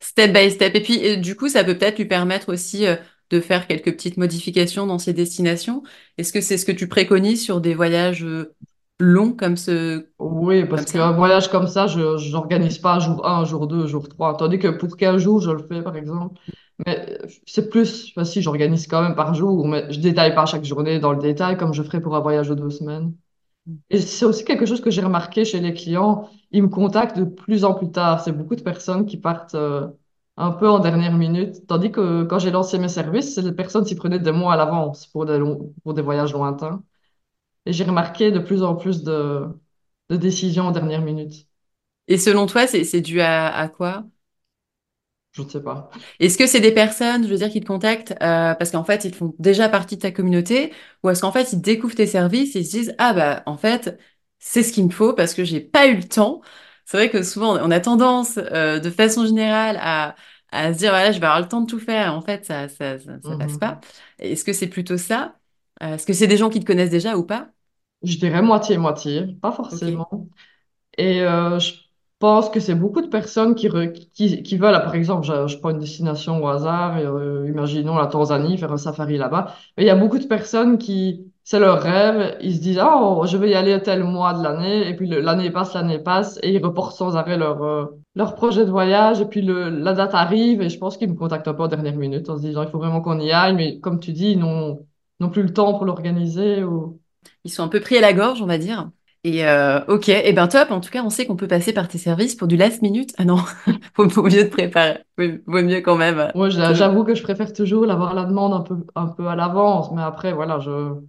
[0.00, 0.74] step by step.
[0.76, 2.96] Et puis, du coup, ça peut peut-être lui permettre aussi euh,
[3.30, 5.84] de faire quelques petites modifications dans ses destinations.
[6.18, 8.54] Est-ce que c'est ce que tu préconises sur des voyages euh,
[9.00, 10.98] longs comme ce, Oui, parce comme ça?
[10.98, 14.34] qu'un voyage comme ça, je j'organise pas jour un, jour 2, jour 3.
[14.36, 16.40] Tandis que pour 15 jours, je le fais, par exemple.
[16.86, 20.64] Mais c'est plus, enfin, si, j'organise quand même par jour, mais je détaille pas chaque
[20.64, 23.14] journée dans le détail comme je ferais pour un voyage de deux semaines.
[23.90, 26.28] Et c'est aussi quelque chose que j'ai remarqué chez les clients.
[26.52, 28.20] Ils me contactent de plus en plus tard.
[28.20, 29.88] C'est beaucoup de personnes qui partent euh,
[30.36, 31.66] un peu en dernière minute.
[31.66, 35.06] Tandis que quand j'ai lancé mes services, les personnes s'y prenaient des mois à l'avance
[35.06, 36.82] pour des voyages lointains.
[37.64, 39.46] Et j'ai remarqué de plus en plus de,
[40.10, 41.48] décisions en dernière minute.
[42.06, 44.04] Et selon toi, c'est dû à quoi?
[45.36, 45.90] Je ne sais pas.
[46.18, 49.04] Est-ce que c'est des personnes, je veux dire, qui te contactent euh, parce qu'en fait,
[49.04, 50.72] ils font déjà partie de ta communauté,
[51.02, 53.58] ou est-ce qu'en fait, ils découvrent tes services et ils se disent, ah bah, en
[53.58, 53.98] fait,
[54.38, 56.40] c'est ce qu'il me faut parce que j'ai pas eu le temps.
[56.86, 60.14] C'est vrai que souvent, on a tendance, euh, de façon générale, à,
[60.52, 62.14] à se dire, voilà, je vais avoir le temps de tout faire.
[62.14, 63.80] En fait, ça, ça, ça, ça passe pas.
[64.18, 65.38] Est-ce que c'est plutôt ça?
[65.82, 67.50] Euh, Est-ce que c'est des gens qui te connaissent déjà ou pas?
[68.02, 70.28] Je dirais moitié-moitié, pas forcément.
[70.98, 71.74] Et euh, je
[72.18, 73.68] pense que c'est beaucoup de personnes qui,
[74.12, 78.06] qui, qui veulent, par exemple, je, je prends une destination au hasard, euh, imaginons la
[78.06, 79.54] Tanzanie, faire un safari là-bas.
[79.76, 83.24] Mais il y a beaucoup de personnes qui, c'est leur rêve, ils se disent, oh,
[83.26, 86.52] je vais y aller tel mois de l'année, et puis l'année passe, l'année passe, et
[86.54, 90.14] ils reportent sans arrêt leur, euh, leur projet de voyage, et puis le, la date
[90.14, 92.62] arrive, et je pense qu'ils me contactent un peu en dernière minute en se disant,
[92.62, 94.86] il faut vraiment qu'on y aille, mais comme tu dis, non.
[95.20, 97.00] n'ont plus le temps pour l'organiser ou...
[97.44, 98.90] Ils sont un peu pris à la gorge, on va dire.
[99.26, 100.70] Et euh, ok, et ben top.
[100.70, 103.12] En tout cas, on sait qu'on peut passer par tes services pour du last minute.
[103.18, 103.38] Ah non,
[103.96, 105.00] vaut, vaut mieux te préparer.
[105.18, 106.18] Vaut, vaut mieux quand même.
[106.20, 109.26] euh, Moi, te- j'avoue que je préfère toujours l'avoir la demande un peu, un peu
[109.28, 111.00] à l'avance, mais après, voilà, je,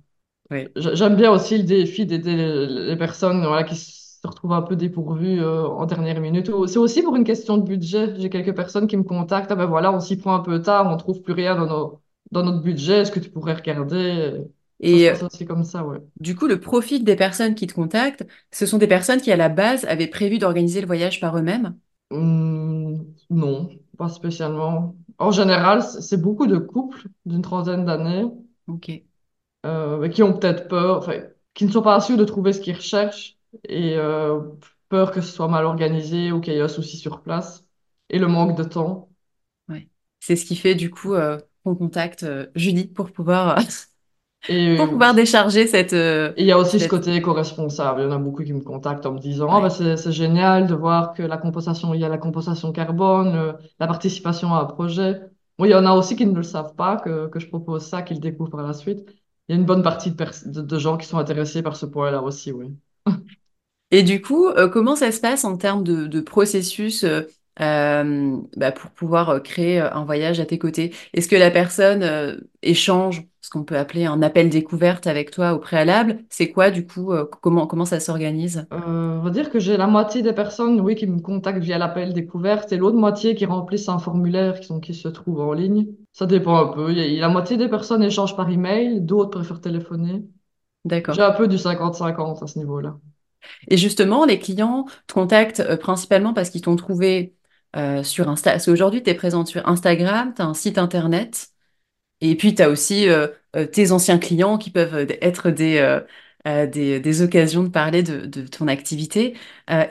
[0.75, 2.35] j'aime bien aussi le défi d'aider
[2.67, 6.51] les, personnes, voilà, qui se retrouvent un peu dépourvues euh, en dernière minute.
[6.67, 8.15] C'est aussi pour une question de budget.
[8.19, 10.87] J'ai quelques personnes qui me contactent, ah ben voilà, on s'y prend un peu tard,
[10.91, 12.01] on trouve plus rien dans nos,
[12.31, 14.43] dans notre budget, est-ce que tu pourrais regarder?
[14.79, 15.99] Et euh, passe aussi comme ça, ouais.
[16.19, 19.35] du coup, le profil des personnes qui te contactent, ce sont des personnes qui, à
[19.37, 21.77] la base, avaient prévu d'organiser le voyage par eux-mêmes?
[22.09, 24.95] Hum, non, pas spécialement.
[25.17, 28.25] En général, c'est beaucoup de couples d'une trentaine d'années
[29.65, 32.75] euh, qui ont peut-être peur, enfin, qui ne sont pas sûrs de trouver ce qu'ils
[32.75, 33.37] recherchent
[33.67, 34.39] et euh,
[34.89, 37.65] peur que ce soit mal organisé ou qu'il y ait un souci sur place
[38.09, 39.09] et le manque de temps.
[39.69, 39.89] Ouais.
[40.19, 43.57] C'est ce qui fait, du coup, euh, qu'on contacte Julie pour pouvoir,
[44.49, 48.01] Et pour pouvoir décharger cette, euh, il y a aussi ce côté éco-responsable.
[48.01, 50.67] Il y en a beaucoup qui me contactent en me disant, Ah, bah, c'est, génial
[50.67, 54.61] de voir que la compensation, il y a la compensation carbone, euh, la participation à
[54.61, 55.19] un projet.
[55.57, 57.85] Bon, il y en a aussi qui ne le savent pas, que, que je propose
[57.85, 59.05] ça, qu'ils découvrent par la suite.
[59.49, 61.75] Il y a une bonne partie de, pers- de, de gens qui sont intéressés par
[61.75, 62.75] ce point-là aussi, oui.
[63.91, 67.05] Et du coup, euh, comment ça se passe en termes de, de processus
[67.61, 70.93] euh, bah, pour pouvoir euh, créer euh, un voyage à tes côtés?
[71.13, 75.53] Est-ce que la personne euh, échange ce qu'on peut appeler un appel découverte avec toi
[75.53, 76.19] au préalable?
[76.29, 78.67] C'est quoi, du coup, euh, comment, comment ça s'organise?
[78.71, 82.13] On va dire que j'ai la moitié des personnes, oui, qui me contactent via l'appel
[82.13, 85.87] découverte et l'autre moitié qui remplissent un formulaire qui, sont, qui se trouve en ligne.
[86.11, 86.91] Ça dépend un peu.
[86.93, 90.25] La moitié des personnes échangent par email, d'autres préfèrent téléphoner.
[91.09, 91.21] J'ai D'accord.
[91.23, 92.97] un peu du 50-50 à ce niveau-là.
[93.69, 97.35] Et justement, les clients te contactent principalement parce qu'ils t'ont trouvé
[97.75, 98.51] euh, sur Insta.
[98.51, 101.49] Parce qu'aujourd'hui, tu es présente sur Instagram, tu as un site internet.
[102.21, 106.67] Et puis, tu as aussi euh, euh, tes anciens clients qui peuvent être des, euh,
[106.67, 109.37] des, des occasions de parler de, de ton activité.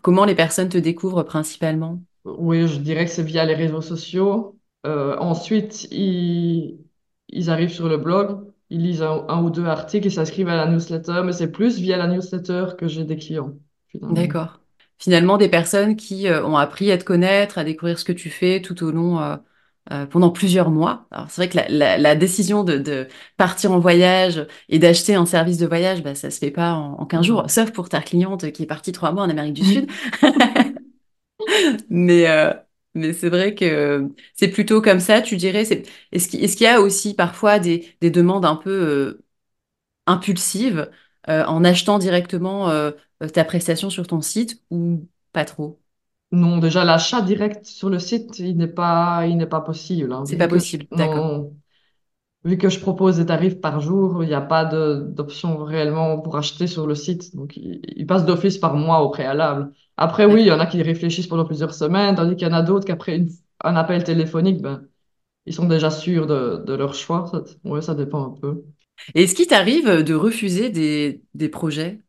[0.02, 2.00] Comment les personnes te découvrent principalement?
[2.24, 4.58] Oui, je dirais que c'est via les réseaux sociaux.
[4.84, 6.78] Ensuite, ils,
[7.28, 10.56] ils arrivent sur le blog, ils lisent un, un ou deux articles, ils s'inscrivent à
[10.56, 13.54] la newsletter, mais c'est plus via la newsletter que j'ai des clients.
[14.10, 14.58] D'accord.
[14.98, 18.30] Finalement, des personnes qui euh, ont appris à te connaître, à découvrir ce que tu
[18.30, 19.37] fais tout au long, euh,
[19.92, 21.06] euh, pendant plusieurs mois.
[21.11, 23.06] Alors, c'est vrai que la, la- la décision de, de
[23.37, 26.94] partir en voyage et d'acheter un service de voyage, bah, ça se fait pas en,
[27.00, 29.64] en 15 jours, sauf pour ta cliente qui est partie trois mois en Amérique du
[29.64, 29.87] Sud.
[31.90, 32.52] Mais, euh,
[32.94, 35.64] mais c'est vrai que c'est plutôt comme ça, tu dirais.
[35.64, 39.24] c'est- Est-ce qu'il, est-ce qu'il y a aussi parfois des, des demandes un peu euh,
[40.06, 40.90] impulsives
[41.28, 42.92] euh, en achetant directement euh,
[43.33, 45.81] ta prestation sur ton site ou pas trop?
[46.33, 50.24] Non, déjà, l'achat direct sur le site, il n'est pas, il n'est pas possible, hein.
[50.24, 51.37] C'est pas je, possible, d'accord.
[52.44, 56.37] vu que je propose des tarifs par jour, il n'y a pas d'option réellement pour
[56.37, 57.35] acheter sur le site.
[57.35, 59.72] Donc, il, il passe d'office par mois au préalable.
[59.96, 62.55] Après, oui, il y en a qui réfléchissent pendant plusieurs semaines, tandis qu'il y en
[62.55, 63.24] a d'autres qu'après
[63.64, 64.87] un appel téléphonique, ben,
[65.46, 67.26] ils sont déjà sûrs de, de leur choix.
[67.33, 68.64] Ça, ouais, ça dépend un peu.
[69.14, 72.00] Et est-ce qu'il t'arrive de refuser des, des projets?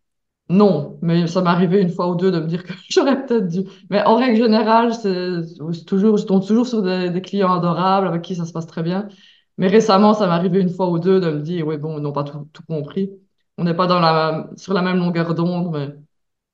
[0.49, 3.47] Non, mais ça m'est arrivé une fois ou deux de me dire que j'aurais peut-être
[3.47, 3.63] dû.
[3.89, 5.41] Mais en règle générale, c'est
[5.85, 9.09] toujours, je tombe toujours sur des, clients adorables avec qui ça se passe très bien.
[9.57, 12.01] Mais récemment, ça m'est arrivé une fois ou deux de me dire, oui, bon, ils
[12.01, 13.11] n'ont pas tout, compris.
[13.57, 15.93] On n'est pas dans la, sur la même longueur d'onde, mais...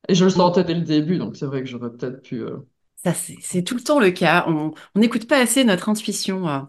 [0.10, 2.42] Et je le sentais dès le début, donc c'est vrai que j'aurais peut-être pu...
[2.42, 2.58] euh,
[3.04, 4.46] Ça, c'est tout le temps le cas.
[4.48, 6.48] On on n'écoute pas assez notre intuition.
[6.50, 6.60] euh.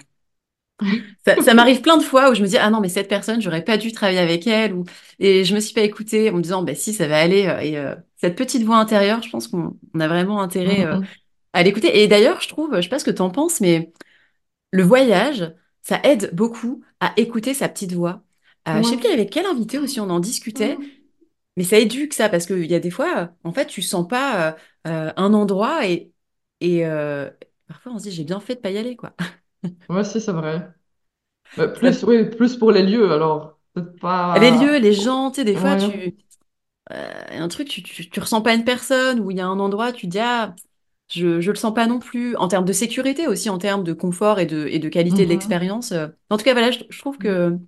[1.27, 3.41] Ça, ça m'arrive plein de fois où je me dis, ah non, mais cette personne,
[3.41, 4.75] j'aurais pas dû travailler avec elle.
[4.75, 4.85] Ou...
[5.19, 7.47] Et je me suis pas écoutée en me disant, bah si, ça va aller.
[7.47, 11.01] euh, Et euh, cette petite voix intérieure, je pense qu'on on a vraiment intérêt euh,
[11.53, 12.03] à l'écouter.
[12.03, 13.93] Et d'ailleurs, je trouve, je sais pas ce que tu en penses, mais
[14.73, 18.23] le voyage, ça aide beaucoup à écouter sa petite voix.
[18.69, 19.15] Euh, je sais plus Ouais.
[19.15, 20.91] avec quel invité aussi on en discutait, Mhm.
[21.57, 24.57] mais ça éduque ça, parce qu'il y a des fois, en fait, tu sens pas
[24.85, 26.13] un endroit et,
[26.61, 26.85] et
[27.69, 29.15] parfois on se dit, j'ai bien fait de pas y aller, quoi.
[29.88, 30.68] Ouais, si, c'est vrai.
[31.77, 33.59] Plus, oui, plus pour les lieux, alors.
[33.74, 33.98] Peut-être
[34.35, 35.77] les lieux, les gens, tu sais, des fois, Ouais.
[35.77, 36.16] tu,
[36.92, 39.61] euh, un truc, tu, tu, tu ressens pas une personne, ou il y a un
[39.61, 40.55] endroit, tu te dis, ah,
[41.11, 43.92] je, je le sens pas non plus, en termes de sécurité aussi, en termes de
[43.94, 45.31] confort et de, et de qualité de Mhm.
[45.31, 45.92] l'expérience.
[45.92, 46.09] euh.
[46.31, 47.59] En tout cas, voilà, je, je trouve que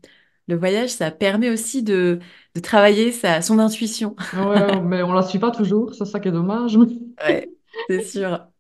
[0.48, 2.20] le voyage, ça permet aussi de,
[2.56, 4.16] de travailler sa, son intuition.
[4.32, 6.76] Ouais, mais on la suit pas toujours, c'est ça qui est dommage.
[7.20, 7.50] Ouais,
[7.88, 8.50] c'est sûr.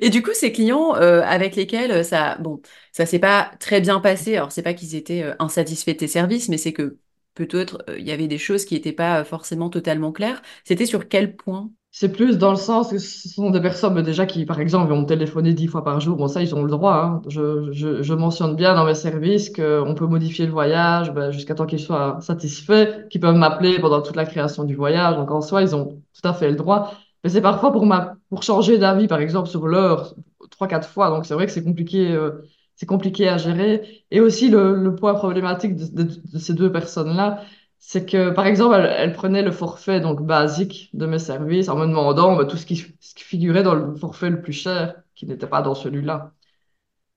[0.00, 2.60] Et du coup, ces clients euh, avec lesquels euh, ça, bon,
[2.92, 4.36] ça s'est pas très bien passé.
[4.36, 6.98] Alors, c'est pas qu'ils étaient euh, insatisfaits de tes services, mais c'est que
[7.34, 10.42] peut-être il y avait des choses qui n'étaient pas forcément totalement claires.
[10.64, 11.70] C'était sur quel point?
[11.92, 15.04] C'est plus dans le sens que ce sont des personnes déjà qui, par exemple, vont
[15.04, 16.16] téléphoner dix fois par jour.
[16.16, 16.94] Bon, ça, ils ont le droit.
[16.94, 17.22] hein.
[17.28, 21.80] Je mentionne bien dans mes services qu'on peut modifier le voyage ben, jusqu'à temps qu'ils
[21.80, 25.16] soient satisfaits, qu'ils peuvent m'appeler pendant toute la création du voyage.
[25.16, 26.94] Donc, en soi, ils ont tout à fait le droit.
[27.24, 30.14] Mais c'est parfois pour ma, pour changer d'avis, par exemple, sur l'heure,
[30.50, 31.10] trois, quatre fois.
[31.10, 32.32] Donc, c'est vrai que c'est compliqué, euh,
[32.76, 34.04] c'est compliqué à gérer.
[34.10, 37.42] Et aussi, le, le point problématique de, de, de ces deux personnes-là,
[37.78, 41.76] c'est que, par exemple, elle, elle prenait le forfait donc basique de mes services en
[41.76, 44.94] me demandant bah, tout ce qui, ce qui figurait dans le forfait le plus cher,
[45.14, 46.32] qui n'était pas dans celui-là.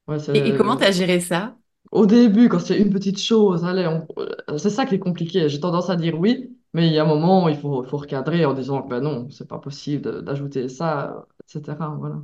[0.07, 1.57] Ouais, Et, et comment tu as géré ça?
[1.91, 5.47] Au début, quand c'est une petite chose, allez, on- c'est ça qui est compliqué.
[5.49, 8.45] J'ai tendance à dire oui, mais il y a un moment où il faut, recadrer
[8.45, 11.95] en disant que ben non, c'est pas possible de- d'ajouter ça, etc.
[11.99, 12.21] Voilà.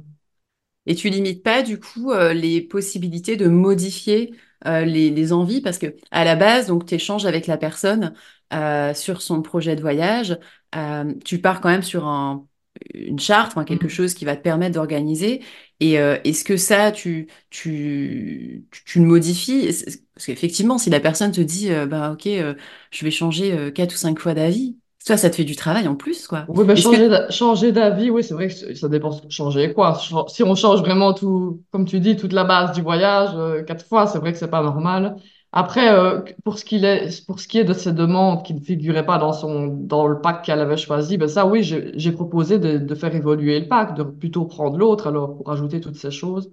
[0.86, 4.34] Et tu limites pas du coup euh, les possibilités de modifier
[4.66, 5.62] euh, les, les envies?
[5.62, 8.14] Parce que à la base, donc tu échanges avec la personne
[8.54, 10.38] euh, sur son projet de voyage,
[10.76, 12.47] euh, tu pars quand même sur un,
[12.93, 13.89] une charte, enfin, quelque Mhm.
[13.89, 15.43] chose qui va te permettre d'organiser.
[15.80, 19.66] Et euh, est-ce que ça, tu, tu, tu, tu le modifies?
[19.68, 22.55] Est-ce- Parce qu'effectivement, si la personne te dit, euh, bah ok, euh,
[22.91, 25.88] je vais changer euh, quatre ou cinq fois d'avis, toi, ça te fait du travail
[25.88, 26.47] en plus, quoi.
[26.47, 29.95] Oui, que changer d'a- changer d'avis, oui, c'est vrai que ça dépend de changer quoi.
[30.30, 33.86] Si on change vraiment tout, comme tu dis, toute la base du voyage, euh, quatre
[33.86, 35.17] fois, c'est vrai que c'est pas normal.
[35.51, 38.59] Après, euh, pour ce qu'il est, pour ce qui est de ces demandes qui ne
[38.61, 42.11] figuraient pas dans son, dans le pack qu'elle avait choisi, ben ça, oui, j'ai j'ai
[42.11, 45.97] proposé de, de faire évoluer le pack, de plutôt prendre l'autre, alors, pour ajouter toutes
[45.97, 46.49] ces choses.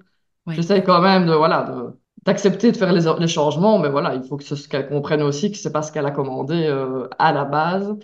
[0.46, 4.14] ouais, J'essaie quand même de, voilà, de, d'accepter de faire les, les changements, mais voilà,
[4.14, 7.32] il faut que qu'elle comprenne aussi que c'est pas ce qu'elle a commandé, euh, à
[7.32, 7.96] la base.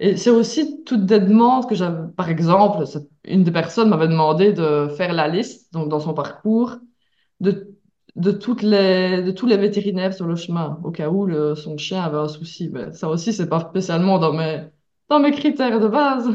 [0.00, 2.84] Et c'est aussi toutes des demandes que j'avais, par exemple,
[3.24, 6.76] une des personnes m'avait demandé de faire la liste, donc dans son parcours,
[7.40, 7.76] de,
[8.16, 11.78] de, toutes les, de tous les vétérinaires sur le chemin, au cas où le, son
[11.78, 12.68] chien avait un souci.
[12.68, 14.64] Ben, ça aussi, c'est pas spécialement dans mes,
[15.08, 16.28] dans mes critères de base.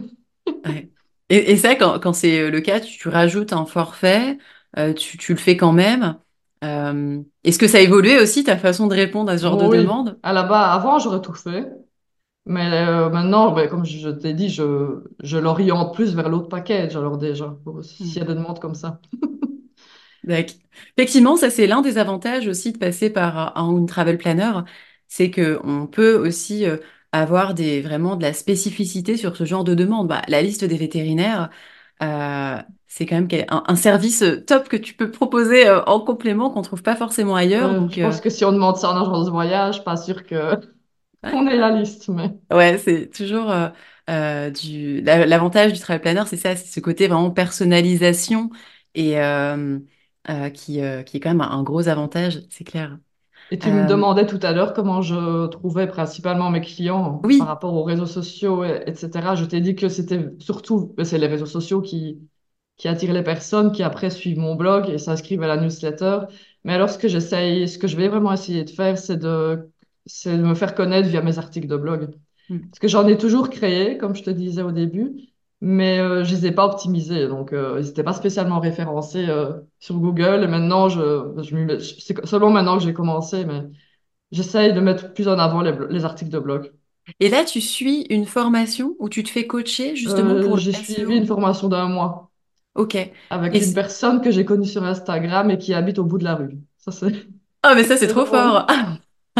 [1.30, 4.38] Et, et ça, quand, quand c'est le cas, tu, tu rajoutes un forfait,
[4.78, 6.18] euh, tu, tu le fais quand même.
[6.64, 9.68] Euh, est-ce que ça a évolué aussi ta façon de répondre à ce genre de
[9.68, 10.20] demande?
[10.24, 11.68] à la base, avant, j'aurais tout fait.
[12.46, 16.96] Mais euh, maintenant, ben, comme je t'ai dit, je, je l'oriente plus vers l'autre package,
[16.98, 19.02] alors déjà, s'il y a des demandes comme ça.
[20.98, 24.52] Effectivement, ça c'est l'un des avantages aussi de passer par un, un travel planner,
[25.08, 26.78] c'est que on peut aussi euh,
[27.12, 30.08] avoir des vraiment de la spécificité sur ce genre de demande.
[30.08, 31.50] Bah, la liste des vétérinaires,
[32.04, 36.00] euh, c'est quand même un, un service euh, top que tu peux proposer euh, en
[36.00, 37.76] complément qu'on trouve pas forcément ailleurs.
[37.76, 40.60] Donc je pense que si on demande ça en agence de voyage, pas sûr que
[41.32, 42.32] qu'on ait la liste, mais...
[42.52, 43.50] Ouais, c'est toujours
[44.54, 48.50] du la- l'avantage du travel planner, c'est ça, c'est ce côté vraiment personnalisation
[48.96, 49.16] et
[50.54, 52.98] qui, qui est quand même un, un gros avantage, c'est clair.
[53.52, 57.48] Et tu me Euh, demandais tout à l'heure comment je trouvais principalement mes clients par
[57.48, 59.36] oui, rapport aux réseaux sociaux, et- etc.
[59.36, 62.20] Je t'ai dit que c'était surtout, ben, c'est les réseaux sociaux qui,
[62.78, 66.20] qui attirent les personnes qui après suivent mon blog et s'inscrivent à la newsletter.
[66.64, 69.70] Mais alors, ce que j'essaye, ce que je vais vraiment essayer de faire, c'est de,
[70.06, 72.12] c'est de me faire connaître via mes articles de blog.
[72.50, 72.72] Mm.
[72.72, 75.31] Parce que j'en ai toujours créé, comme je te disais au début,
[75.62, 77.28] mais euh, je les ai pas optimisés.
[77.28, 80.44] Donc, euh, ils n'étaient pas spécialement référencés euh, sur Google.
[80.44, 83.62] Et maintenant, je, c'est seulement maintenant que j'ai commencé, mais
[84.32, 86.72] j'essaye de mettre plus en avant les, articles de blog.
[87.20, 91.16] Et là, tu suis une formation où tu te fais coacher justement pour j'ai suivi
[91.16, 92.32] une formation d'un mois
[92.74, 92.96] Ok.
[93.30, 96.24] avec Et une personne que j'ai connue sur Instagram et qui habite au bout de
[96.24, 96.58] la rue.
[96.78, 97.14] Ça, c'est
[97.66, 98.66] oh, mais ça, c'est trop fort.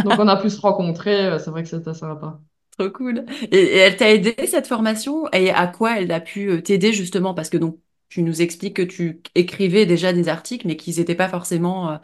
[0.04, 1.40] Donc, on a pu se rencontrer.
[1.40, 2.40] C'est vrai que c'était sympa.
[2.82, 3.26] Trop cool.
[3.52, 5.28] Et, elle t'a aidé cette formation?
[5.34, 7.34] Et à quoi elle a pu euh, t'aider justement?
[7.34, 7.80] Parce que donc
[8.10, 11.98] tu nous expliques que tu écrivais déjà des articles, mais qu'ils n'étaient pas forcément, euh,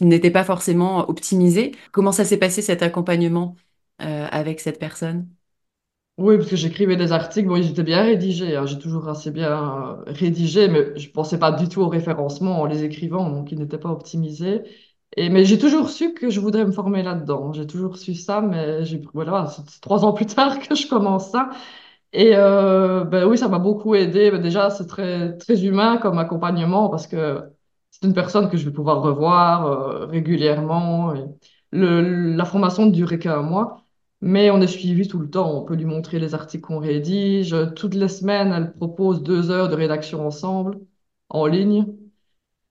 [0.00, 1.72] n'étaient pas forcément optimisés.
[1.92, 3.56] Comment ça s'est passé cet accompagnement
[4.02, 5.28] euh, avec cette personne?
[6.18, 9.30] Oui, parce que j'écrivais des articles, bon, ils étaient bien rédigés, hein, j'ai toujours assez
[9.30, 13.50] bien euh, rédigé, mais je pensais pas du tout au référencement en les écrivant, donc
[13.52, 14.60] ils n'étaient pas optimisés.
[15.16, 17.52] Et, mais j'ai toujours su que je voudrais me former là-dedans.
[17.52, 21.30] J'ai toujours su ça, mais j'ai, voilà, c'est trois ans plus tard que je commence
[21.30, 21.50] ça.
[22.12, 24.30] Et euh, ben oui, ça m'a beaucoup aidé.
[24.30, 27.42] Ben déjà, c'est très, très humain comme accompagnement parce que
[27.90, 31.14] c'est une personne que je vais pouvoir revoir euh, régulièrement.
[31.14, 31.24] Et
[31.72, 33.84] le, la formation ne durait qu'un mois,
[34.20, 35.50] mais on est suivi tout le temps.
[35.62, 37.54] On peut lui montrer les articles qu'on rédige.
[37.76, 40.78] Toutes les semaines, elle propose deux heures de rédaction ensemble,
[41.28, 41.86] en ligne.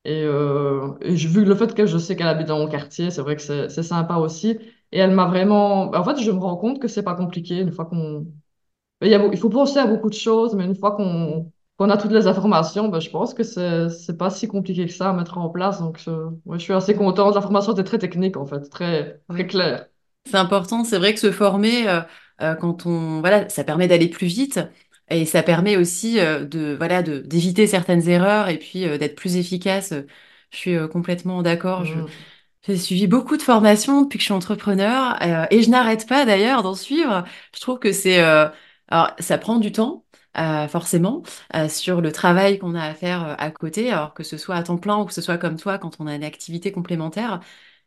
[0.06, 3.12] Et, euh, et je- vu le fait que je sais qu'elle habite dans mon quartier,
[3.12, 4.58] c'est vrai que c'est c'est sympa aussi.
[4.92, 5.92] Et elle m'a vraiment...
[5.94, 8.26] En fait, je me rends compte que c'est pas compliqué une fois qu'on
[9.02, 12.28] il faut penser à beaucoup de choses, mais une fois qu'on qu'on a toutes les
[12.28, 15.50] informations, ben, je pense que c'est c'est pas si compliqué que ça à mettre en
[15.50, 15.80] place.
[15.80, 16.12] Donc, je,
[16.46, 17.36] ouais, je suis assez contente.
[17.36, 19.88] La formation était très technique, en fait, très, très claire.
[20.26, 22.02] C'est important, c'est vrai que se former, euh,
[22.42, 24.60] euh, quand on, voilà, ça permet d'aller plus vite.
[25.10, 29.16] Et ça permet aussi euh, de voilà de d'éviter certaines erreurs et puis euh, d'être
[29.16, 29.94] plus efficace.
[30.52, 31.86] Je suis euh, complètement d'accord.
[31.86, 32.30] Je Mhm.
[32.64, 36.26] j'ai suivi beaucoup de formations depuis que je suis entrepreneur euh, et je n'arrête pas
[36.26, 37.24] d'ailleurs d'en suivre.
[37.56, 38.50] Je trouve que c'est euh,
[38.90, 40.06] alors ça prend du temps
[40.38, 41.24] euh, forcément
[41.70, 44.78] sur le travail qu'on a à faire à côté, alors que ce soit à temps
[44.78, 47.40] plein ou que ce soit comme toi quand on a une activité complémentaire.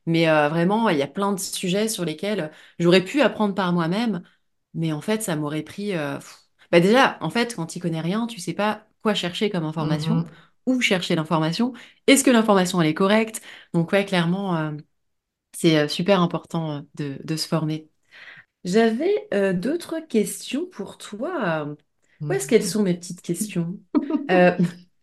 [0.07, 4.23] Mais vraiment, il y a plein de sujets sur lesquels j'aurais pu apprendre par moi-même,
[4.75, 5.93] mais en fait, ça m'aurait pris.
[5.93, 6.42] pff.
[6.73, 10.25] Bah déjà, en fait, quand tu connais rien, tu sais pas quoi chercher comme information,
[10.25, 10.31] Mhm.
[10.67, 11.75] où chercher l'information.
[12.09, 13.43] Est-ce que l'information elle est correcte?
[13.75, 14.73] Donc ouais, clairement, euh,
[15.57, 17.89] c'est euh, super important euh, de, de se former.
[18.65, 21.69] J'avais euh, d'autres questions pour toi.
[22.31, 23.79] Où est-ce qu'elles sont mes petites questions?
[24.31, 24.57] Euh,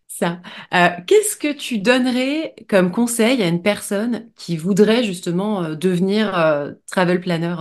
[0.07, 0.41] ça.
[0.73, 7.21] Euh, qu'est-ce que tu donnerais comme conseil à une personne qui voudrait justement devenir travel
[7.21, 7.55] planner?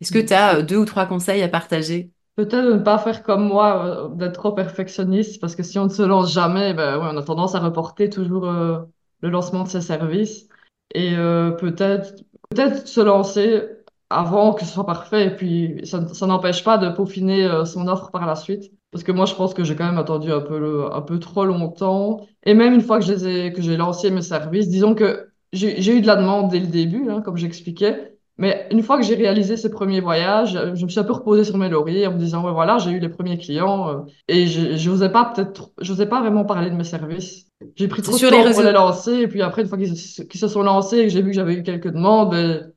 [0.00, 2.10] Est-ce que tu as deux ou trois conseils à partager?
[2.36, 5.84] Peut-être de ne pas faire comme moi, euh, d'être trop perfectionniste, parce que si on
[5.84, 8.80] ne se lance jamais, ben, ouais, on a tendance à reporter toujours euh,
[9.20, 10.48] le lancement de ses services.
[10.94, 12.14] Et euh, peut-être
[12.50, 13.62] peut-être se lancer
[14.10, 18.10] avant que ce soit parfait, et puis ça, n'empêche pas de peaufiner euh, son offre
[18.10, 18.72] par la suite.
[18.90, 21.18] Parce que moi, je pense que j'ai quand même attendu un peu, le- un peu
[21.18, 22.26] trop longtemps.
[22.44, 25.28] Et même une fois que je les ai- que j'ai lancé mes services, disons que
[25.52, 28.11] j'ai j'ai eu de la demande dès le début, hein, comme j'expliquais.
[28.38, 31.12] Mais une fois que j'ai réalisé ce premier voyage, euh, je me suis un peu
[31.12, 34.00] reposée sur mes lauriers en me disant, ouais, voilà, j'ai eu les premiers clients euh,
[34.28, 37.46] et je j'osais pas peut-être, j'osais pas vraiment parler de mes services.
[37.76, 39.96] J'ai pris trop de les temps pour les lancer et puis après, une fois qu'ils
[40.40, 42.72] se sont lancés et que j'ai vu que j'avais eu quelques demandes, ben,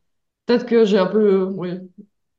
[0.45, 1.79] peut-être que j'ai un peu, euh, oui,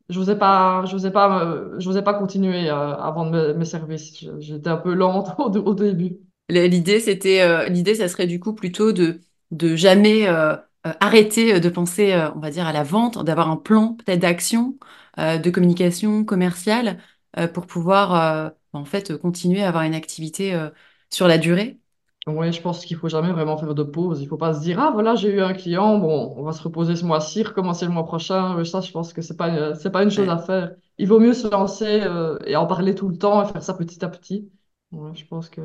[0.08, 4.18] j'osais pas, j'osais pas, me- j'osais pas continuer euh, à vendre mes, services.
[4.20, 6.18] Je- J'étais un peu lente au, au début.
[6.48, 10.56] L'idée, c'était, euh, l'idée, ça serait du coup plutôt de, de jamais euh, euh,
[11.00, 14.20] arrêter euh, de penser, euh, on va dire, à la vente, d'avoir un plan peut-être
[14.20, 14.78] d'action,
[15.18, 16.98] euh, de communication commerciale
[17.38, 20.70] euh, pour pouvoir euh, en fait continuer à avoir une activité euh,
[21.10, 21.78] sur la durée.
[22.26, 24.20] Oui, je pense qu'il faut jamais vraiment faire de pause.
[24.20, 26.60] Il faut pas se dire, ah voilà, j'ai eu un client, bon, on va se
[26.62, 28.64] reposer ce mois-ci, recommencer le mois prochain.
[28.64, 30.28] Ça, je pense que c'est pas, c'est pas une chose Ouais.
[30.28, 30.74] à faire.
[30.98, 33.74] Il vaut mieux se lancer euh, et en parler tout le temps et faire ça
[33.74, 34.50] petit à petit.
[34.92, 35.60] Ouais, je pense que...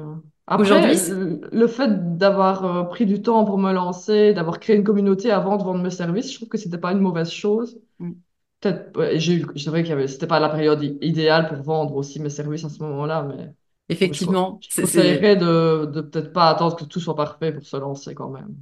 [0.53, 0.81] Après,
[1.53, 5.55] le, fait d'avoir euh, pris du temps pour me lancer, d'avoir créé une communauté avant
[5.55, 7.79] de vendre mes services, je trouve que c'était pas une mauvaise chose.
[8.59, 12.19] Peut-être, ouais, j'ai eu, c'est vrai avait, c'était pas la période idéale pour vendre aussi
[12.19, 13.53] mes services à ce moment-là, mais
[14.11, 17.77] je, effectivement, je conseillerais de, de peut-être pas attendre que tout soit parfait pour se
[17.77, 18.55] lancer quand même.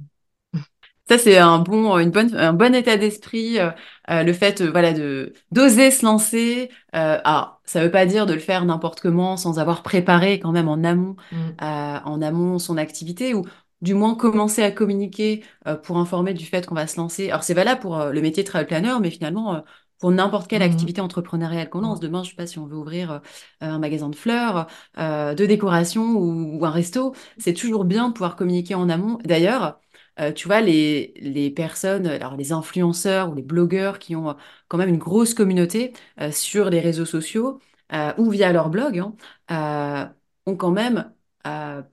[1.10, 3.70] Ça, c'est un bon, une bonne, un bon état d'esprit, euh,
[4.10, 6.70] euh, le fait, euh, voilà, de d'oser se lancer.
[6.94, 10.52] Euh, alors, ça veut pas dire de le faire n'importe comment, sans avoir préparé quand
[10.52, 11.36] même en amont, Mm.
[11.62, 13.44] euh, en amont son activité, ou
[13.82, 17.28] du moins commencer à communiquer euh, pour informer du fait qu'on va se lancer.
[17.30, 19.60] Alors, c'est valable pour euh, le métier de travel planner, mais finalement, euh,
[19.98, 20.66] pour n'importe quelle Mhm.
[20.70, 21.98] activité entrepreneuriale qu'on lance.
[22.00, 23.18] Demain, je sais pas si on veut ouvrir euh,
[23.60, 24.66] un magasin de fleurs,
[24.98, 29.18] euh, de décoration ou, ou un resto, c'est toujours bien de pouvoir communiquer en amont.
[29.24, 29.80] D'ailleurs.
[30.18, 34.34] Euh, tu vois, les, les personnes, alors les influenceurs ou les blogueurs qui ont euh,
[34.68, 37.60] quand même une grosse communauté euh, sur les réseaux sociaux
[37.92, 38.98] euh, ou via leur blog,
[39.48, 40.14] hein,
[40.46, 41.12] ont quand même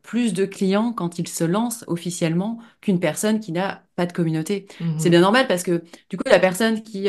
[0.04, 4.68] plus de clients quand ils se lancent officiellement qu'une personne qui n'a pas de communauté.
[4.98, 5.22] C'est bien Mhm.
[5.22, 7.08] normal parce que du coup, la personne qui,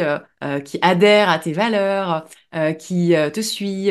[0.65, 2.27] qui adhère à tes valeurs,
[2.79, 3.91] qui te suit,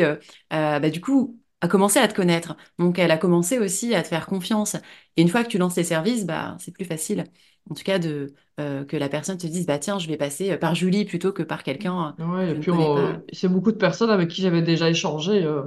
[0.50, 2.56] bah, du coup, a commencé à te connaître.
[2.78, 4.76] Donc, elle a commencé aussi à te faire confiance.
[5.16, 7.24] Et une fois que tu lances tes services, bah, c'est plus facile,
[7.70, 10.56] en tout cas, de, euh, que la personne te dise, bah, tiens, je vais passer
[10.58, 14.10] par Julie plutôt que par quelqu'un Ouais, que et puis on- c'est beaucoup de personnes
[14.10, 15.62] avec qui j'avais déjà échangé, euh,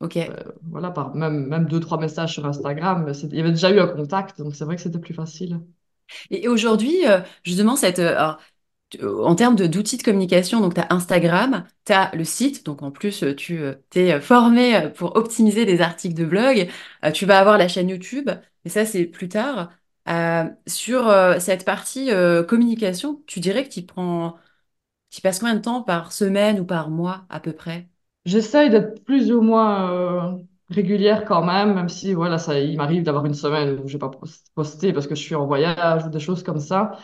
[0.00, 0.16] Ok.
[0.28, 3.12] euh, voilà, par même, même deux, trois messages sur Instagram.
[3.32, 5.60] Il y avait déjà eu un contact, donc c'est vrai que c'était plus facile.
[6.30, 8.42] Et, aujourd'hui, euh, justement, cette, euh, alors, euh,
[9.02, 12.82] en termes de- d'outils de communication, donc tu as Instagram, tu as le site, donc
[12.82, 13.60] en plus, euh, tu
[13.90, 16.68] t'es formé euh, pour optimiser des articles de blog,
[17.04, 18.30] euh, tu vas avoir la chaîne YouTube,
[18.64, 19.70] mais ça, c'est plus tard.
[20.08, 24.36] Euh, sur euh, cette partie euh, communication, tu dirais que tu prends,
[25.10, 27.88] tu passes combien de temps par semaine ou par mois à peu près?
[28.24, 29.90] J'essaye d'être plus ou moins
[30.36, 33.94] euh, régulière quand même, même si voilà, ça, il m'arrive d'avoir une semaine où je
[33.94, 36.98] vais pas post- poster parce que je suis en voyage ou des choses comme ça.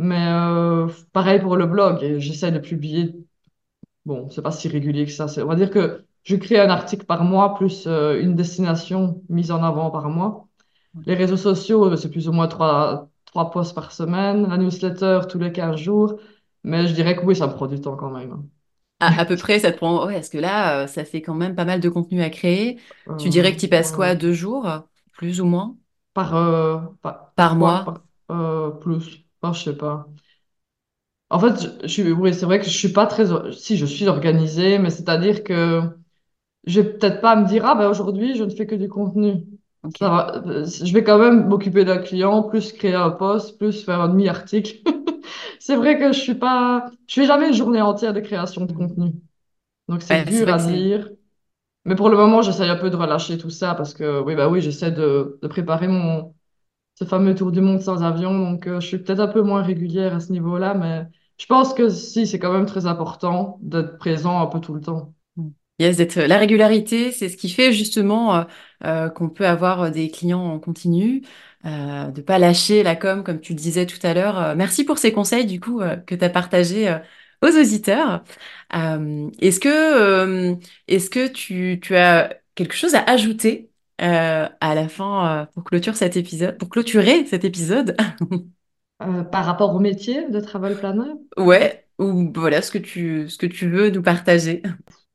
[0.00, 3.14] Mais euh, pareil pour le blog, j'essaie de publier
[4.06, 5.26] Bon, c'est pas si régulier que ça.
[5.42, 9.50] On va dire que je crée un article par mois plus euh, une destination mise
[9.52, 10.48] en avant par mois.
[11.06, 14.48] Les réseaux sociaux, euh, c'est plus ou moins trois, trois posts par semaine.
[14.48, 16.20] La newsletter tous les 15 jours.
[16.64, 18.48] Mais je dirais que oui, ça me prend du temps quand même.
[19.00, 20.06] À, à peu près, ça te prend.
[20.06, 22.78] Ouais, parce que là, ça fait quand même pas mal de contenu à créer.
[23.16, 24.10] Tu dirais que tu passes ouais, ouais.
[24.10, 24.66] quoi, deux jours,
[25.12, 25.76] plus ou moins,
[26.14, 26.30] Par,
[27.02, 27.82] par, par par quoi?
[27.86, 27.94] mois?
[28.28, 29.24] Par, plus.
[29.42, 30.08] Enfin, je sais pas.
[31.30, 33.30] En fait, je, je suis, oui, c'est vrai que je suis pas très.
[33.30, 35.82] or- Si, je suis organisée, mais c'est-à-dire que
[36.66, 39.44] je vais peut-être pas me dire, ah ben aujourd'hui, je ne fais que du contenu.
[39.82, 40.00] Ok.
[40.00, 43.84] Ça va, euh, je vais quand même m'occuper d'un client, plus créer un post, plus
[43.84, 44.78] faire un demi-article.
[45.60, 48.72] C'est vrai que je suis pas, je fais jamais une journée entière de création de
[48.74, 49.14] contenu.
[49.88, 50.84] Donc c'est Ouais, c'est dur vrai à que c'est.
[50.84, 51.10] dire.
[51.86, 54.48] Mais pour le moment, j'essaye un peu de relâcher tout ça parce que, oui, bah
[54.48, 56.34] oui, j'essaie de, de préparer mon,
[57.00, 58.38] ce fameux tour du monde sans avion.
[58.38, 61.04] Donc, euh, je suis peut-être un peu moins régulière à ce niveau-là, mais
[61.38, 64.80] je pense que si, c'est quand même très important d'être présent un peu tout le
[64.80, 65.14] temps.
[65.78, 68.44] Yes, d'être la régularité, c'est ce qui fait justement euh,
[68.84, 71.22] euh, qu'on peut avoir euh, des clients en continu,
[71.64, 74.38] euh, de pas lâcher la com comme tu le disais tout à l'heure.
[74.38, 76.98] Euh, merci pour ces conseils du coup euh, que tu as partagés euh,
[77.42, 78.22] aux auditeurs.
[78.74, 80.54] Euh, est-ce que euh,
[80.86, 83.69] est-ce que tu, tu as quelque chose à ajouter
[84.02, 87.96] euh, à la fin euh, pour clôturer cet épisode, pour clôturer cet épisode?
[89.02, 93.38] Euh, par rapport au métier de travel planner, Ouais, ou voilà ce que tu ce
[93.38, 94.62] que tu veux nous partager.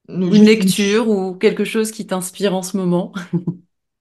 [0.10, 3.14] une lecture ou quelque chose qui t'inspire en ce moment?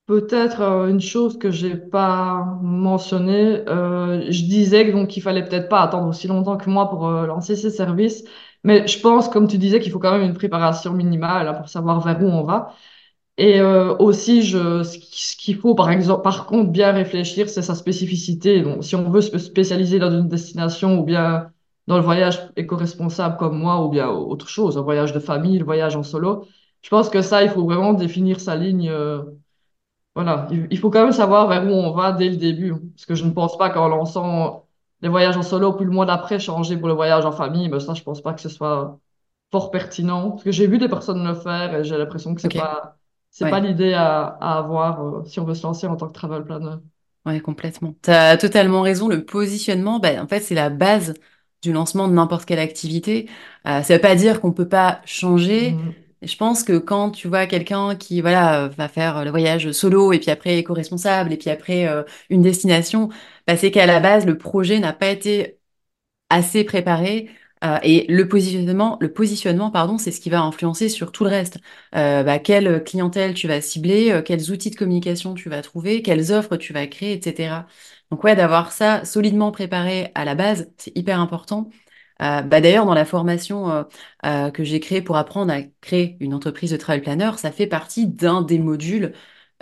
[0.07, 3.63] peut-être une chose que j'ai pas mentionnée.
[3.67, 7.57] je disais que, donc qu'il fallait peut-être pas attendre aussi longtemps que moi pour lancer
[7.57, 8.25] ces services,
[8.65, 11.69] mais je pense, comme tu disais, qu'il faut quand même une préparation minimale hein, pour
[11.69, 12.75] savoir vers où on va.
[13.37, 17.49] Et euh, aussi, je, ce qui- ce qu'il faut, par exemple, par contre, bien réfléchir,
[17.49, 18.63] c'est sa spécificité.
[18.63, 21.51] Donc, si on veut se spécialiser dans une destination ou bien
[21.89, 25.65] dans le voyage éco-responsable comme moi ou bien autre chose, un voyage de famille, le
[25.65, 26.47] voyage en solo,
[26.83, 28.89] je pense que ça, il faut vraiment définir sa ligne.
[28.89, 29.23] euh,
[30.15, 32.73] voilà, il, il faut quand même savoir vers où on va dès le début.
[32.95, 34.67] Parce que je ne pense pas qu'en lançant
[35.01, 37.81] les voyages en solo, puis le mois d'après, changer pour le voyage en famille, ben
[37.81, 38.99] ça, je pense pas que ce soit
[39.53, 40.33] fort pertinent.
[40.33, 42.97] Parce que j'ai vu des personnes le faire et j'ai l'impression que c'est Ok, pas,
[43.35, 46.09] c'est pas ouais, l'idée à, à avoir euh, si on veut se lancer en tant
[46.09, 46.77] que travel planner.
[47.27, 47.95] ouais, complètement.
[48.03, 49.09] Tu as totalement raison.
[49.09, 51.15] Le positionnement, bah, en fait, c'est la base
[51.63, 53.29] du lancement de n'importe quelle activité.
[53.67, 55.79] Euh, ça veut pas dire qu'on peut pas changer.
[55.79, 60.13] Mm, Je pense que quand tu vois quelqu'un qui voilà va faire le voyage solo
[60.13, 63.09] et puis après éco-responsable et puis après euh, une destination,
[63.47, 65.59] bah, c'est qu'à la base le projet n'a pas été
[66.31, 67.31] assez préparé.
[67.65, 71.31] Euh, et le positionnement, le positionnement, pardon, c'est ce qui va influencer sur tout le
[71.31, 71.59] reste.
[71.95, 76.03] Euh, bah, quelle clientèle tu vas cibler, euh, quels outils de communication tu vas trouver,
[76.03, 77.67] quelles offres tu vas créer, etc.
[78.11, 81.71] Donc ouais, d'avoir ça solidement préparé à la base, c'est hyper important.
[82.21, 83.85] Bah d'ailleurs, dans la formation
[84.23, 88.07] que j'ai créée pour apprendre à créer une entreprise de travel planner, ça fait partie
[88.07, 89.13] d'un des modules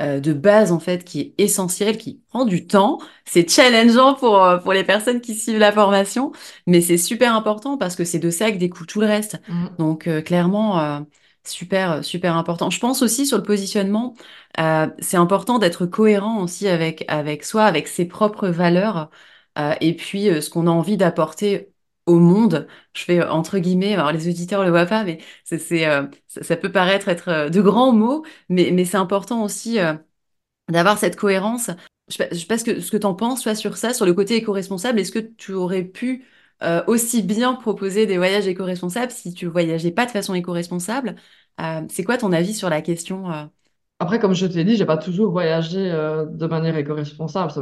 [0.03, 2.99] euh, de base en fait qui est essentiel, qui prend du temps.
[3.25, 6.33] C'est challengeant pour, euh, pour les personnes qui suivent la formation,
[6.67, 9.41] mais c'est super important parce que c'est de ça que découle tout le reste.
[9.49, 11.01] mm, Donc euh, clairement, euh,
[11.45, 12.71] super, super important.
[12.71, 14.15] Je pense aussi sur le positionnement,
[14.61, 19.11] euh, c'est important d'être cohérent aussi avec, avec soi, avec ses propres valeurs,
[19.59, 21.72] euh, et puis euh, ce qu'on a envie d'apporter
[22.07, 22.67] au monde.
[22.95, 26.57] Je fais euh, entre guillemets, alors les auditeurs le voient pas, mais c'est, euh, ça,
[26.57, 29.79] peut paraître être euh, de grands mots, mais, mais c'est important aussi
[30.69, 31.71] d'avoir cette cohérence.
[32.09, 33.95] Je sais pas, je sais pas ce que, que tu en penses, toi, sur ça,
[33.95, 35.01] sur le côté éco-responsable.
[35.01, 36.25] Est-ce que tu aurais pu
[36.87, 41.17] aussi bien proposer des voyages éco-responsables si tu voyageais pas de façon éco-responsable?
[41.89, 43.51] C'est quoi ton avis sur la question
[44.03, 47.53] Après, comme je t'ai dit, j'ai pas toujours voyagé euh, de manière éco-responsable.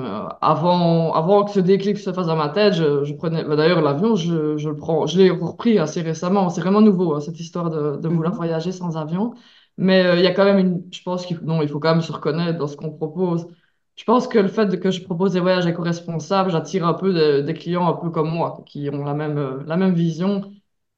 [0.40, 3.44] Avant, avant que ce déclic se fasse dans ma tête, je, je prenais.
[3.44, 5.06] bah, D'ailleurs, l'avion, je, je le prends.
[5.06, 6.48] Je l'ai repris assez récemment.
[6.48, 9.34] C'est vraiment nouveau, hein, cette histoire de, de vouloir voyager sans avion.
[9.76, 10.82] Mais euh, il y a quand même une.
[10.92, 13.46] Je pense qu'il non, il faut quand même se reconnaître dans ce qu'on propose.
[13.96, 17.40] Je pense que le fait que je propose des voyages éco-responsables, j'attire un peu de-
[17.42, 20.42] des clients un peu comme moi, qui ont la même, euh, la même vision.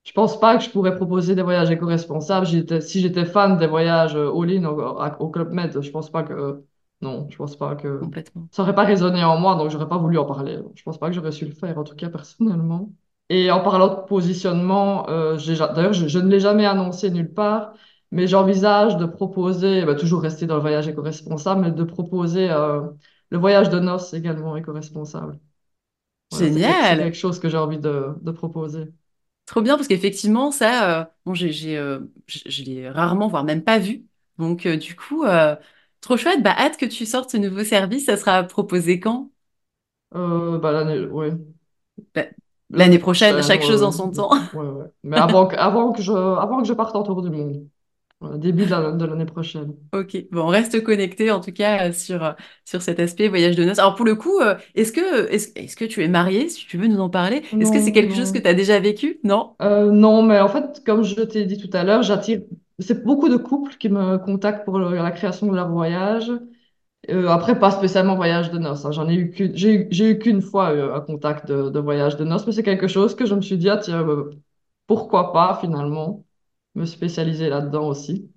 [0.04, 2.46] Je pense pas que je pourrais proposer des voyages éco-responsables.
[2.46, 4.80] J'étais- Si j'étais fan des voyages euh, all-in au,
[5.24, 6.64] au Club Med, je pense pas que.
[7.00, 8.00] Non, je pense pas que.
[8.00, 8.50] Complètement.
[8.50, 10.58] Ça aurait pas résonné en moi, donc j'aurais pas voulu en parler.
[10.74, 12.90] Je pense pas que j'aurais su le faire, en tout cas personnellement.
[13.28, 17.32] Et en parlant de positionnement, euh, j'ai d'ailleurs, je, je ne l'ai jamais annoncé nulle
[17.32, 17.72] part,
[18.10, 22.82] mais j'envisage de proposer, bah, toujours rester dans le voyage éco-responsable, mais de proposer euh,
[23.30, 25.38] le voyage de noces également éco-responsable.
[26.30, 27.00] Voilà, c'est quelque, c'est Génial!
[27.00, 28.86] quelque chose que j'ai envie de, de proposer.
[29.46, 33.44] Trop bien, parce qu'effectivement, ça, euh, bon, j'ai, j'ai, euh, je, je l'ai rarement, voire
[33.44, 34.06] même pas vu.
[34.38, 35.56] Donc, euh, du coup, euh,
[36.00, 36.42] trop chouette.
[36.42, 38.06] Bah, hâte que tu sortes ce nouveau service.
[38.06, 39.30] Ça sera proposé quand?
[40.14, 41.32] Euh, bah, l'année, ouais.
[42.14, 42.24] Bah,
[42.70, 44.30] L'année L'année prochaine, prochaine, chaque chose en son ouais, temps.
[44.52, 44.86] ouais, ouais.
[45.02, 47.68] Mais avant que, avant que je, avant que je parte en tour du monde.
[48.38, 49.74] Début de la- de l'année prochaine.
[49.92, 52.32] Ok, bon, on reste connecté en tout cas euh, sur, euh,
[52.64, 53.78] sur cet aspect voyage de noces.
[53.78, 56.78] Alors pour le coup, euh, est-ce que, est-ce, est-ce que tu es mariée, si tu
[56.78, 57.42] veux nous en parler?
[57.60, 59.20] Est-ce que c'est Non, quelque chose que tu as déjà vécu?
[59.22, 59.54] Non?
[59.62, 62.40] Euh, non, mais en fait, comme je t'ai dit tout à l'heure, j'attire.
[62.80, 66.32] C'est beaucoup de couples qui me contactent pour le- la création de leur voyage.
[67.10, 68.84] Euh, après, pas spécialement voyage de noces.
[68.86, 68.92] hein.
[68.92, 71.80] J'en ai eu qu'une, j'ai eu, j'ai eu qu'une fois euh, un contact de, de
[71.80, 74.06] voyage de noces, mais c'est quelque chose que je me suis dit, ah, tiens,
[74.86, 76.24] pourquoi pas finalement
[76.74, 78.30] me spécialiser là-dedans aussi.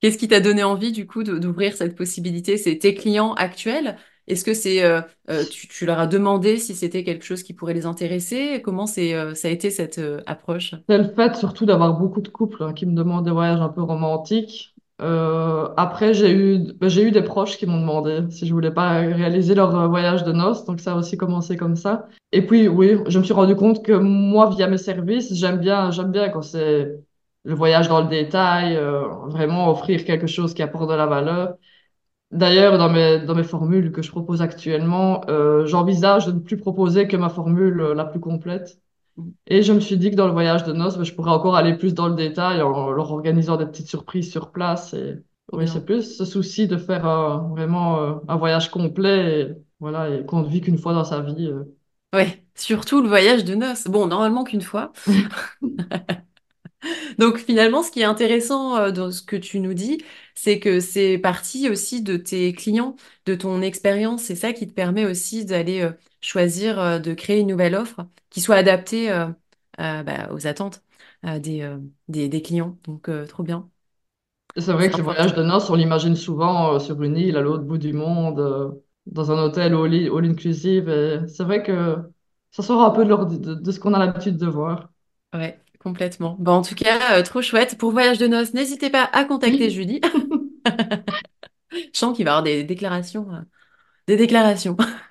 [0.00, 2.56] Qu'est-ce qui t'a donné envie du coup d'ouvrir cette possibilité?
[2.56, 3.96] C'est tes clients actuels?
[4.26, 7.52] Est-ce que c'est euh, euh, tu, tu leur as demandé si c'était quelque chose qui
[7.52, 8.62] pourrait les intéresser?
[8.62, 10.74] Comment c'est euh, ça a été cette euh, approche?
[10.88, 13.68] C'est le fait surtout d'avoir beaucoup de couples hein, qui me demandent des voyages un
[13.68, 14.74] peu romantiques.
[15.02, 18.98] Après, j'ai eu, ben, j'ai eu des proches qui m'ont demandé si je voulais pas
[18.98, 22.06] réaliser leur voyage de noces, donc ça a aussi commencé comme ça.
[22.32, 25.90] Et puis, oui, je me suis rendu compte que moi, via mes services, j'aime bien,
[25.90, 27.00] j'aime bien quand c'est
[27.44, 31.54] le voyage dans le détail, euh, vraiment offrir quelque chose qui apporte de la valeur.
[32.30, 36.56] D'ailleurs, dans mes, dans mes formules que je propose actuellement, euh, j'envisage de ne plus
[36.56, 38.78] proposer que ma formule euh, la plus complète.
[39.46, 41.56] Et je me suis dit que dans le voyage de noces, ben, je pourrais encore
[41.56, 44.94] aller plus dans le détail en leur organisant des petites surprises sur place.
[44.94, 45.16] Et
[45.52, 49.48] oui, c'est plus ce souci de faire euh, vraiment un voyage complet et,
[49.80, 51.50] voilà, et qu'on ne vit qu'une fois dans sa vie.
[52.14, 53.88] Ouais, surtout le voyage de noces.
[53.88, 54.92] Bon, normalement qu'une fois.
[57.18, 60.02] Donc finalement, ce qui est intéressant euh, dans ce que tu nous dis,
[60.34, 64.22] c'est que c'est parti aussi de tes clients, de ton expérience.
[64.22, 68.06] C'est ça qui te permet aussi d'aller euh, choisir euh, de créer une nouvelle offre
[68.30, 69.26] qui soit adaptée euh,
[69.80, 70.82] euh, bah, aux attentes
[71.26, 71.68] euh, des,
[72.08, 72.78] des, des clients.
[72.84, 73.70] Donc trop bien,
[74.56, 75.34] C'est vrai que le voyage important.
[75.34, 79.42] de noces, on l'imagine souvent sur une île à l'autre bout du monde, dans un
[79.44, 80.88] hôtel all, all inclusive.
[80.88, 81.96] Et c'est vrai que
[82.50, 84.90] ça sort un peu de, de ce qu'on a l'habitude de voir.
[85.32, 86.36] Ouais, complètement.
[86.38, 87.76] Bon, en tout cas, euh, trop chouette.
[87.78, 90.00] Pour voyage de noces, n'hésitez pas à contacter Julie.
[91.72, 93.40] Je sens qu'il va y avoir des déclarations, euh,
[94.08, 94.76] des déclarations.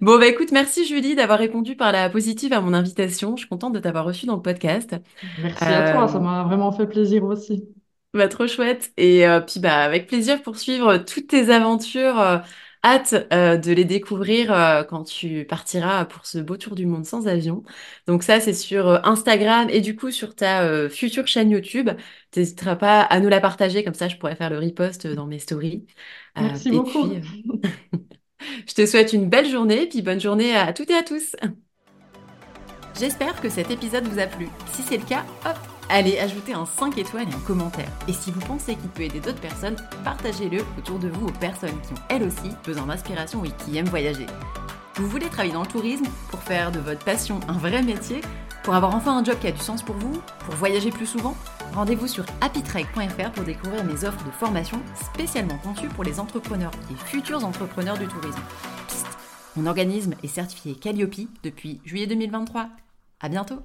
[0.00, 3.36] Bon, bah écoute, merci Julie d'avoir répondu par la positive à mon invitation.
[3.36, 4.96] Je suis contente de t'avoir reçue dans le podcast.
[5.38, 7.68] Merci à toi, ça Euh, m'a vraiment fait plaisir aussi.
[8.14, 8.92] bah, trop chouette.
[8.96, 12.42] Et puis, bah, avec plaisir pour suivre toutes tes aventures.
[12.82, 17.04] Hâte euh, de les découvrir euh, quand tu partiras pour ce beau tour du monde
[17.04, 17.62] sans avion.
[18.06, 21.90] Donc ça, c'est sur euh, Instagram et du coup sur ta euh, future chaîne YouTube.
[22.30, 25.38] T'hésiteras pas à nous la partager, comme ça je pourrais faire le repost dans mes
[25.38, 25.86] stories.
[26.36, 27.08] Merci et beaucoup.
[27.08, 27.20] puis, euh,
[28.68, 31.36] je te souhaite une belle journée, puis bonne journée à toutes et à tous.
[32.98, 34.48] J'espère que cet épisode vous a plu.
[34.72, 35.56] Si c'est le cas, hop,
[35.90, 37.90] allez ajouter un 5 étoiles et un commentaire.
[38.08, 41.78] Et si vous pensez qu'il peut aider d'autres personnes, partagez-le autour de vous aux personnes
[41.82, 44.26] qui ont elles aussi besoin d'inspiration et qui aiment voyager.
[44.96, 48.20] Vous voulez travailler dans le tourisme pour faire de votre passion un vrai métier,
[48.62, 51.36] pour avoir enfin un job qui a du sens pour vous, pour voyager plus souvent?
[51.74, 54.80] Rendez-vous sur happytrek.fr pour découvrir mes offres de formation
[55.12, 58.40] spécialement conçues pour les entrepreneurs et futurs entrepreneurs du tourisme.
[58.88, 59.06] Psst,
[59.56, 62.68] mon organisme est certifié Calliope depuis juillet 2023.
[63.20, 63.60] À bientôt